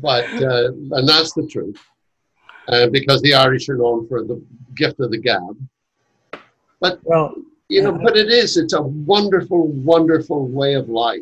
but 0.00 0.24
uh, 0.42 0.68
and 0.72 1.08
that's 1.08 1.32
the 1.34 1.46
truth. 1.46 1.78
And 2.68 2.88
uh, 2.88 2.90
because 2.90 3.20
the 3.20 3.34
Irish 3.34 3.68
are 3.68 3.76
known 3.76 4.08
for 4.08 4.24
the 4.24 4.42
gift 4.74 5.00
of 5.00 5.10
the 5.10 5.18
gab, 5.18 5.58
but 6.80 6.98
well, 7.02 7.34
you 7.68 7.82
know, 7.82 7.92
but 7.92 8.16
it 8.16 8.28
is. 8.28 8.56
It's 8.56 8.72
a 8.72 8.80
wonderful, 8.82 9.68
wonderful 9.68 10.48
way 10.48 10.72
of 10.72 10.88
life, 10.88 11.20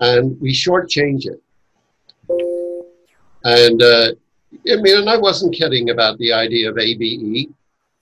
and 0.00 0.38
we 0.38 0.52
shortchange 0.52 1.24
it. 1.24 1.42
And 3.44 3.82
uh, 3.82 4.12
I 4.70 4.76
mean, 4.76 4.98
and 4.98 5.08
I 5.08 5.16
wasn't 5.16 5.54
kidding 5.54 5.88
about 5.88 6.18
the 6.18 6.32
idea 6.32 6.70
of 6.70 6.76
ABE, 6.76 7.48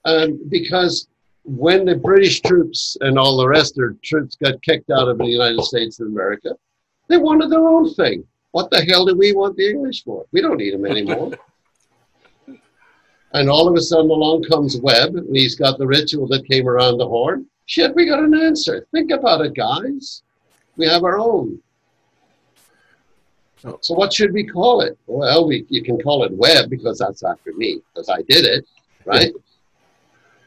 um, 0.03 0.39
because 0.49 1.07
when 1.43 1.85
the 1.85 1.95
British 1.95 2.41
troops 2.41 2.97
and 3.01 3.17
all 3.17 3.37
the 3.37 3.47
rest 3.47 3.71
of 3.71 3.77
their 3.77 3.95
troops 4.03 4.35
got 4.35 4.61
kicked 4.61 4.91
out 4.91 5.07
of 5.07 5.17
the 5.17 5.25
United 5.25 5.61
States 5.63 5.99
of 5.99 6.07
America, 6.07 6.55
they 7.07 7.17
wanted 7.17 7.49
their 7.49 7.67
own 7.67 7.93
thing. 7.93 8.23
What 8.51 8.69
the 8.69 8.83
hell 8.83 9.05
do 9.05 9.15
we 9.15 9.33
want 9.33 9.55
the 9.55 9.69
English 9.69 10.03
for? 10.03 10.25
We 10.31 10.41
don't 10.41 10.57
need 10.57 10.73
them 10.73 10.85
anymore. 10.85 11.31
And 13.33 13.49
all 13.49 13.65
of 13.65 13.75
a 13.75 13.81
sudden 13.81 14.11
along 14.11 14.43
comes 14.43 14.77
Webb, 14.81 15.15
and 15.15 15.33
he's 15.33 15.55
got 15.55 15.77
the 15.77 15.87
ritual 15.87 16.27
that 16.27 16.45
came 16.49 16.67
around 16.67 16.97
the 16.97 17.07
horn. 17.07 17.45
Shit, 17.65 17.95
we 17.95 18.05
got 18.05 18.19
an 18.19 18.33
answer. 18.33 18.85
Think 18.91 19.11
about 19.11 19.39
it, 19.39 19.53
guys. 19.53 20.23
We 20.75 20.85
have 20.87 21.05
our 21.05 21.17
own. 21.17 21.57
Oh. 23.63 23.77
So 23.81 23.93
what 23.93 24.11
should 24.11 24.33
we 24.33 24.45
call 24.45 24.81
it? 24.81 24.97
Well, 25.07 25.47
we, 25.47 25.65
you 25.69 25.81
can 25.81 25.97
call 25.97 26.25
it 26.25 26.33
Webb 26.33 26.69
because 26.69 26.97
that's 26.97 27.23
after 27.23 27.53
me, 27.53 27.81
because 27.93 28.09
I 28.09 28.21
did 28.23 28.43
it, 28.43 28.65
right? 29.05 29.31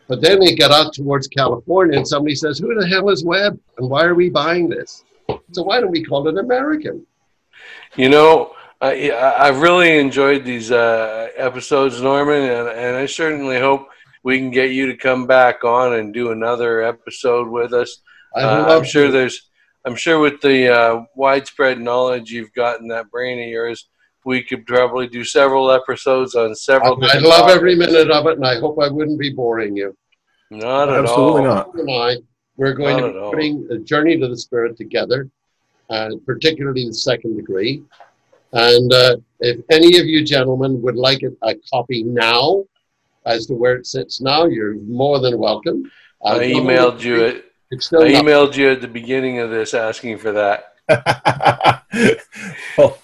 But 0.07 0.21
then 0.21 0.41
they 0.41 0.55
get 0.55 0.71
out 0.71 0.93
towards 0.93 1.29
California 1.29 1.97
and 1.97 2.07
somebody 2.07 2.35
says, 2.35 2.59
who 2.59 2.75
the 2.75 2.87
hell 2.87 3.09
is 3.09 3.25
Webb? 3.25 3.59
And 3.79 3.89
why 3.89 4.05
are 4.05 4.15
we 4.15 4.29
buying 4.29 4.69
this? 4.69 5.05
So 5.53 5.63
why 5.63 5.81
don't 5.81 5.91
we 5.91 6.05
call 6.05 6.29
it 6.29 6.37
American? 6.37 7.07
You 7.97 8.11
know, 8.11 8.53
I, 8.81 9.11
I've 9.13 9.61
really 9.61 9.99
enjoyed 9.99 10.45
these 10.45 10.71
uh, 10.71 11.29
episodes, 11.37 12.03
Norman, 12.03 12.43
and, 12.43 12.69
and 12.69 12.97
I 12.97 13.07
certainly 13.07 13.59
hope 13.59 13.89
we 14.23 14.39
can 14.39 14.51
get 14.51 14.73
you 14.73 14.87
to 14.87 14.97
come 14.97 15.27
back 15.27 15.65
on 15.65 15.95
and 15.95 16.13
do 16.13 16.33
another 16.33 16.83
episode 16.83 17.49
with 17.49 17.73
us. 17.73 18.03
Uh, 18.37 18.67
I'm 18.69 18.85
sure 18.85 19.11
there's, 19.11 19.49
I'm 19.87 19.97
sure 19.97 20.19
with 20.19 20.41
the 20.41 20.69
uh, 20.69 21.05
widespread 21.15 21.81
knowledge 21.81 22.31
you've 22.31 22.53
got 22.53 22.81
in 22.81 22.89
that 22.89 23.11
brain 23.11 23.41
of 23.41 23.49
yours, 23.49 23.89
we 24.25 24.43
could 24.43 24.67
probably 24.67 25.07
do 25.07 25.25
several 25.25 25.71
episodes 25.71 26.35
on 26.35 26.55
several. 26.55 27.03
I, 27.05 27.17
I 27.17 27.19
love 27.19 27.41
topics. 27.41 27.57
every 27.57 27.75
minute 27.75 28.11
of 28.11 28.27
it, 28.27 28.37
and 28.37 28.47
I 28.47 28.59
hope 28.59 28.79
I 28.81 28.89
wouldn't 28.89 29.19
be 29.19 29.31
boring 29.31 29.77
you. 29.77 29.97
Not 30.51 30.89
at 30.89 31.01
Absolutely 31.01 31.47
all. 31.47 31.59
Absolutely 31.59 31.93
not. 31.93 32.11
I, 32.11 32.17
we're 32.57 32.75
going 32.75 32.99
not 32.99 33.09
to 33.09 33.13
be 33.13 33.31
putting 33.31 33.69
a 33.71 33.79
journey 33.79 34.19
to 34.19 34.29
the 34.29 34.37
spirit 34.37 34.77
together, 34.77 35.29
uh, 35.91 36.11
particularly 36.25 36.87
the 36.87 36.95
second 36.95 37.37
degree. 37.37 37.83
And 38.53 38.93
uh, 38.93 39.17
if 39.41 39.61
any 39.71 39.99
of 39.99 40.07
you 40.07 40.25
gentlemen 40.25 40.81
would 40.83 40.97
like 40.97 41.23
a 41.43 41.55
copy 41.73 42.05
now, 42.05 42.65
as 43.27 43.47
to 43.47 43.55
where 43.55 43.77
it 43.77 43.87
sits 43.87 44.21
now, 44.21 44.45
you're 44.45 44.75
more 44.75 45.19
than 45.19 45.39
welcome. 45.39 45.91
I, 46.25 46.37
I 46.37 46.39
emailed 46.47 47.01
you 47.01 47.25
it. 47.25 47.53
I 47.73 47.77
emailed 47.77 48.57
you 48.57 48.71
at 48.71 48.81
the 48.81 48.89
beginning 48.89 49.41
of 49.41 49.51
this 49.51 49.75
asking 49.75 50.19
for 50.19 50.33
that. 50.33 50.75
well, 52.79 52.99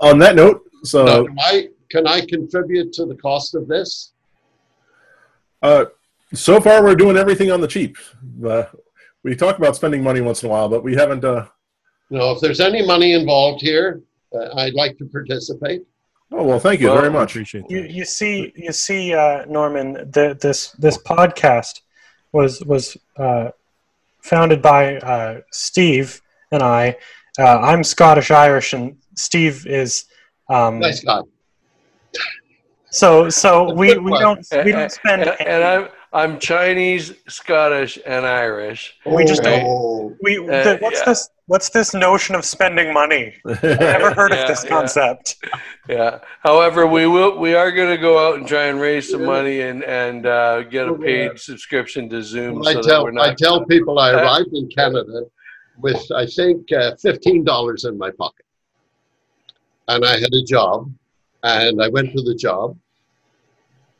on 0.00 0.18
that 0.18 0.36
note, 0.36 0.62
so 0.84 1.04
Now, 1.04 1.24
can 1.24 1.38
I 1.40 1.68
can 1.90 2.06
I 2.06 2.20
contribute 2.26 2.92
to 2.94 3.06
the 3.06 3.16
cost 3.16 3.54
of 3.54 3.68
this? 3.68 4.12
uh, 5.62 5.86
so 6.32 6.60
far 6.60 6.82
we're 6.82 6.96
doing 6.96 7.16
everything 7.16 7.50
on 7.50 7.60
the 7.60 7.68
cheap. 7.68 7.96
Uh, 8.46 8.64
we 9.22 9.34
talk 9.36 9.56
about 9.58 9.76
spending 9.76 10.02
money 10.02 10.20
once 10.20 10.42
in 10.42 10.48
a 10.48 10.52
while, 10.52 10.68
but 10.68 10.82
we 10.82 10.94
haven't. 10.94 11.24
Uh, 11.24 11.46
No, 12.10 12.32
if 12.32 12.40
there's 12.40 12.60
any 12.60 12.84
money 12.84 13.12
involved 13.12 13.60
here, 13.62 14.02
uh, 14.34 14.48
I'd 14.60 14.74
like 14.74 14.98
to 14.98 15.06
participate. 15.06 15.82
oh 16.32 16.42
well, 16.44 16.58
thank 16.60 16.80
you 16.80 16.88
Well, 16.88 17.00
very 17.00 17.10
much. 17.12 17.32
Appreciate 17.32 17.64
You, 17.70 17.82
you 17.98 18.04
see, 18.04 18.52
you 18.56 18.72
see, 18.72 19.14
uh, 19.14 19.44
Norman, 19.46 19.92
the, 20.10 20.36
this 20.40 20.72
this 20.72 20.98
podcast 20.98 21.80
was 22.32 22.62
was 22.64 22.96
uh, 23.16 23.50
founded 24.20 24.60
by 24.60 24.96
uh, 24.98 25.40
Steve 25.52 26.20
and 26.50 26.62
I. 26.62 26.96
Uh, 27.38 27.58
I'm 27.70 27.82
Scottish 27.84 28.30
Irish, 28.30 28.72
and 28.74 28.96
Steve 29.16 29.66
is. 29.66 30.04
Um, 30.50 30.78
Nice 30.78 31.00
guy. 31.02 31.20
So 32.90 33.28
so 33.28 33.72
we, 33.72 33.96
we 33.98 34.12
don't 34.18 34.46
we 34.64 34.70
don't 34.72 34.92
spend 34.92 35.22
and, 35.22 35.40
and 35.40 35.64
I'm 35.64 35.88
I'm 36.12 36.38
Chinese, 36.38 37.12
Scottish, 37.26 37.98
and 38.06 38.24
Irish. 38.24 38.94
We 39.04 39.24
just 39.24 39.42
don't- 39.42 39.64
Oh, 39.66 40.14
we 40.22 40.38
Uh, 40.38 40.62
the, 40.62 40.78
what's 40.80 41.00
yeah. 41.00 41.04
this 41.06 41.28
what's 41.46 41.70
this 41.70 41.92
notion 41.92 42.36
of 42.36 42.44
spending 42.44 42.92
money? 42.92 43.34
I've 43.48 43.62
never 43.80 44.14
heard 44.14 44.30
Yeah, 44.30 44.42
of 44.42 44.48
this 44.48 44.62
concept. 44.62 45.34
Yeah. 45.88 46.20
However, 46.44 46.86
we 46.86 47.08
will 47.08 47.36
we 47.36 47.54
are 47.56 47.72
going 47.72 47.90
to 47.90 48.00
go 48.00 48.16
out 48.24 48.38
and 48.38 48.46
try 48.46 48.66
and 48.66 48.80
raise 48.80 49.10
some 49.10 49.24
money 49.24 49.62
and 49.62 49.82
and 49.82 50.26
uh, 50.26 50.62
get 50.62 50.86
a 50.88 50.94
paid 50.94 51.36
subscription 51.40 52.08
to 52.10 52.22
Zoom. 52.22 52.62
I 52.64 52.74
so 52.74 52.82
that 52.82 52.88
tell 52.88 53.02
we're 53.04 53.10
not, 53.10 53.30
I 53.30 53.34
tell 53.34 53.64
people 53.64 53.98
I 53.98 54.10
arrived 54.20 54.52
in 54.52 54.68
Canada 54.68 55.22
with 55.78 56.00
I 56.14 56.26
think 56.26 56.70
uh, 56.70 56.94
fifteen 57.02 57.42
dollars 57.42 57.86
in 57.86 57.98
my 57.98 58.12
pocket, 58.12 58.43
and 59.88 60.04
I 60.04 60.18
had 60.18 60.32
a 60.34 60.42
job, 60.42 60.92
and 61.42 61.82
I 61.82 61.88
went 61.88 62.12
to 62.16 62.22
the 62.22 62.34
job, 62.34 62.76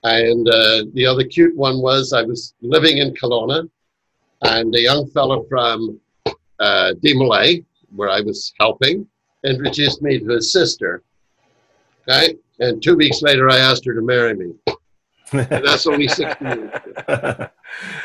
and 0.05 0.49
uh, 0.49 0.85
the 0.93 1.07
other 1.07 1.25
cute 1.25 1.57
one 1.57 1.81
was 1.81 2.13
I 2.13 2.23
was 2.23 2.55
living 2.61 2.99
in 2.99 3.15
Kelowna, 3.15 3.69
and 4.43 4.75
a 4.75 4.81
young 4.81 5.07
fellow 5.09 5.45
from 5.49 6.01
uh, 6.61 6.93
where 7.95 8.11
I 8.11 8.21
was 8.21 8.53
helping, 8.61 9.07
introduced 9.45 10.03
me 10.03 10.19
to 10.19 10.27
his 10.27 10.53
sister. 10.53 11.03
Okay, 12.09 12.37
and 12.61 12.83
two 12.83 12.97
weeks 12.97 13.23
later 13.23 13.49
I 13.51 13.59
asked 13.59 13.85
her 13.87 13.95
to 13.95 14.03
marry 14.03 14.35
me. 14.35 14.53
And 15.39 15.65
that's 15.65 15.87
only 15.87 16.09
six 16.09 16.35
years. 16.41 16.71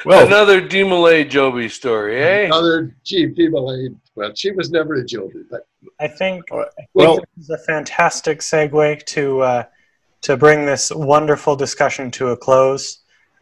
well, 0.05 0.25
Another 0.27 0.61
DeMolay 0.61 1.29
Jobie 1.29 1.69
story, 1.69 2.21
eh? 2.21 2.45
Another 2.45 2.95
GP 3.05 3.51
Malay. 3.51 3.89
Well, 4.15 4.33
she 4.35 4.51
was 4.51 4.69
never 4.71 4.95
a 4.95 5.03
Jildy, 5.03 5.43
but 5.49 5.67
I 5.99 6.07
think 6.07 6.45
All 6.51 6.59
right. 6.59 6.67
I 6.77 6.81
think 6.81 6.89
Well- 6.93 7.15
this 7.37 7.45
is 7.45 7.49
a 7.49 7.57
fantastic 7.59 8.39
segue 8.39 9.05
to 9.05 9.41
uh, 9.41 9.63
to 10.21 10.35
bring 10.35 10.65
this 10.65 10.91
wonderful 10.91 11.55
discussion 11.55 12.11
to 12.11 12.29
a 12.29 12.37
close. 12.37 12.99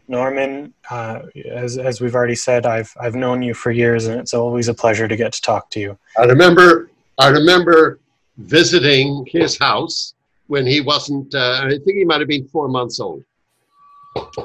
Norman, 0.10 0.74
uh, 0.90 1.24
as 1.52 1.78
as 1.78 2.00
we've 2.00 2.16
already 2.16 2.36
said, 2.36 2.66
I've 2.66 2.94
I've 3.00 3.16
known 3.16 3.42
you 3.42 3.54
for 3.54 3.72
years, 3.72 4.08
and 4.08 4.18
it's 4.20 4.34
always 4.34 4.70
a 4.70 4.74
pleasure 4.74 5.06
to 5.08 5.16
get 5.18 5.34
to 5.34 5.42
talk 5.42 5.70
to 5.72 5.80
you. 5.82 5.98
I 6.18 6.24
remember 6.24 6.90
I 7.18 7.28
remember 7.28 8.00
visiting 8.38 9.26
his 9.30 9.58
house 9.58 10.14
when 10.48 10.66
he 10.66 10.80
wasn't. 10.80 11.34
Uh, 11.36 11.62
I 11.66 11.70
think 11.72 11.98
he 11.98 12.06
might 12.06 12.22
have 12.22 12.30
been 12.30 12.48
four 12.48 12.70
months 12.70 13.00
old. 13.02 13.24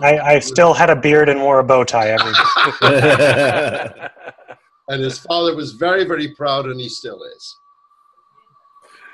I, 0.03 0.19
I 0.19 0.39
still 0.39 0.73
had 0.75 0.91
a 0.91 0.97
beard 0.97 1.29
and 1.29 1.41
wore 1.41 1.59
a 1.59 1.65
bow 1.65 1.85
tie 1.85 2.09
every 2.11 2.33
day. 2.81 3.93
And 4.89 5.01
his 5.03 5.19
father 5.21 5.55
was 5.55 5.73
very, 5.73 6.05
very 6.05 6.29
proud, 6.35 6.67
and 6.67 6.79
he 6.79 6.89
still 6.89 7.23
is. 7.37 7.57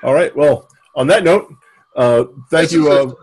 all 0.03 0.13
right. 0.13 0.35
Well, 0.35 0.67
on 0.95 1.07
that 1.07 1.23
note, 1.23 1.53
uh, 1.95 2.23
thank 2.49 2.69
This 2.69 2.73
you, 2.73 2.91
is- 2.91 3.11
uh, 3.11 3.15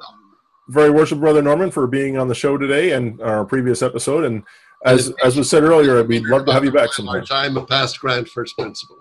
very 0.68 0.90
worshipful 0.90 1.20
brother 1.20 1.42
Norman, 1.42 1.70
for 1.70 1.86
being 1.86 2.16
on 2.16 2.28
the 2.28 2.34
show 2.34 2.56
today 2.56 2.92
and 2.92 3.20
our 3.20 3.44
previous 3.44 3.82
episode. 3.82 4.24
And 4.24 4.42
as 4.84 5.12
as 5.22 5.36
was 5.36 5.50
said 5.50 5.64
earlier, 5.64 6.02
we'd 6.04 6.24
love 6.24 6.46
to 6.46 6.52
have 6.52 6.64
you 6.64 6.72
back 6.72 6.92
sometime. 6.92 7.16
Large, 7.16 7.30
I'm 7.32 7.56
a 7.56 7.66
past 7.66 8.00
grand 8.00 8.28
first 8.30 8.56
principal. 8.56 8.98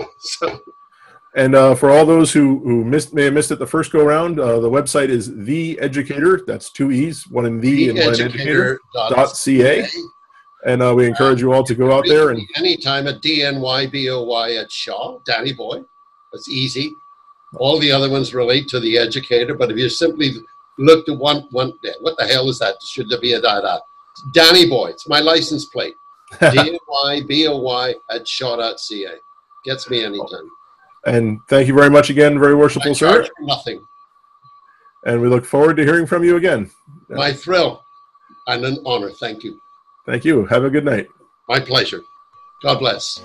So 0.18 0.60
And 1.38 1.54
uh, 1.54 1.76
for 1.76 1.90
all 1.90 2.04
those 2.04 2.32
who, 2.32 2.58
who 2.64 2.84
missed 2.84 3.14
may 3.14 3.26
have 3.26 3.32
missed 3.32 3.52
it 3.52 3.60
the 3.60 3.66
first 3.66 3.92
go 3.92 4.04
round, 4.04 4.40
uh, 4.40 4.58
the 4.58 4.68
website 4.68 5.08
is 5.08 5.32
the 5.44 5.78
Educator. 5.78 6.42
That's 6.44 6.68
two 6.68 6.90
e's, 6.90 7.28
one 7.28 7.46
in 7.46 7.60
the, 7.60 7.90
and 7.90 7.98
one 7.98 8.08
in 8.08 8.26
educator 8.26 8.80
dot 8.92 9.36
ca. 9.36 9.86
And 10.66 10.82
uh, 10.82 10.92
we 10.96 11.06
encourage 11.06 11.40
you 11.40 11.52
all 11.52 11.62
to 11.62 11.76
go 11.76 11.96
out 11.96 12.06
there 12.08 12.30
and 12.30 12.42
anytime 12.56 13.06
at 13.06 13.22
DNYBOY 13.22 14.60
at 14.60 14.72
Shaw, 14.72 15.20
Danny 15.24 15.52
Boy. 15.52 15.84
That's 16.32 16.48
easy. 16.48 16.92
All 17.54 17.78
the 17.78 17.92
other 17.92 18.10
ones 18.10 18.34
relate 18.34 18.66
to 18.70 18.80
the 18.80 18.98
educator, 18.98 19.54
but 19.54 19.70
if 19.70 19.78
you 19.78 19.88
simply 19.88 20.32
look 20.76 21.08
at 21.08 21.16
one, 21.16 21.46
one, 21.52 21.72
what 22.00 22.18
the 22.18 22.26
hell 22.26 22.48
is 22.48 22.58
that? 22.58 22.82
Should 22.82 23.10
there 23.10 23.20
be 23.20 23.34
a 23.34 23.40
da 23.40 23.60
da? 23.60 23.78
Danny 24.34 24.68
Boy, 24.68 24.88
it's 24.88 25.08
my 25.08 25.20
license 25.20 25.66
plate. 25.66 25.94
DNYBOY 26.32 27.94
at 28.10 28.26
Shaw.ca. 28.26 29.14
Gets 29.64 29.88
me 29.88 30.02
anytime. 30.02 30.50
And 31.06 31.38
thank 31.48 31.68
you 31.68 31.74
very 31.74 31.90
much 31.90 32.10
again, 32.10 32.38
very 32.38 32.54
worshipful 32.54 32.94
sir. 32.94 33.26
nothing. 33.40 33.84
And 35.06 35.20
we 35.20 35.28
look 35.28 35.44
forward 35.44 35.76
to 35.76 35.84
hearing 35.84 36.06
from 36.06 36.24
you 36.24 36.36
again. 36.36 36.70
My 37.08 37.32
thrill 37.32 37.84
and 38.46 38.64
an 38.64 38.78
honor. 38.84 39.10
Thank 39.10 39.44
you. 39.44 39.60
Thank 40.06 40.24
you. 40.24 40.44
Have 40.46 40.64
a 40.64 40.70
good 40.70 40.84
night. 40.84 41.08
My 41.48 41.60
pleasure. 41.60 42.02
God 42.62 42.78
bless. 42.78 43.22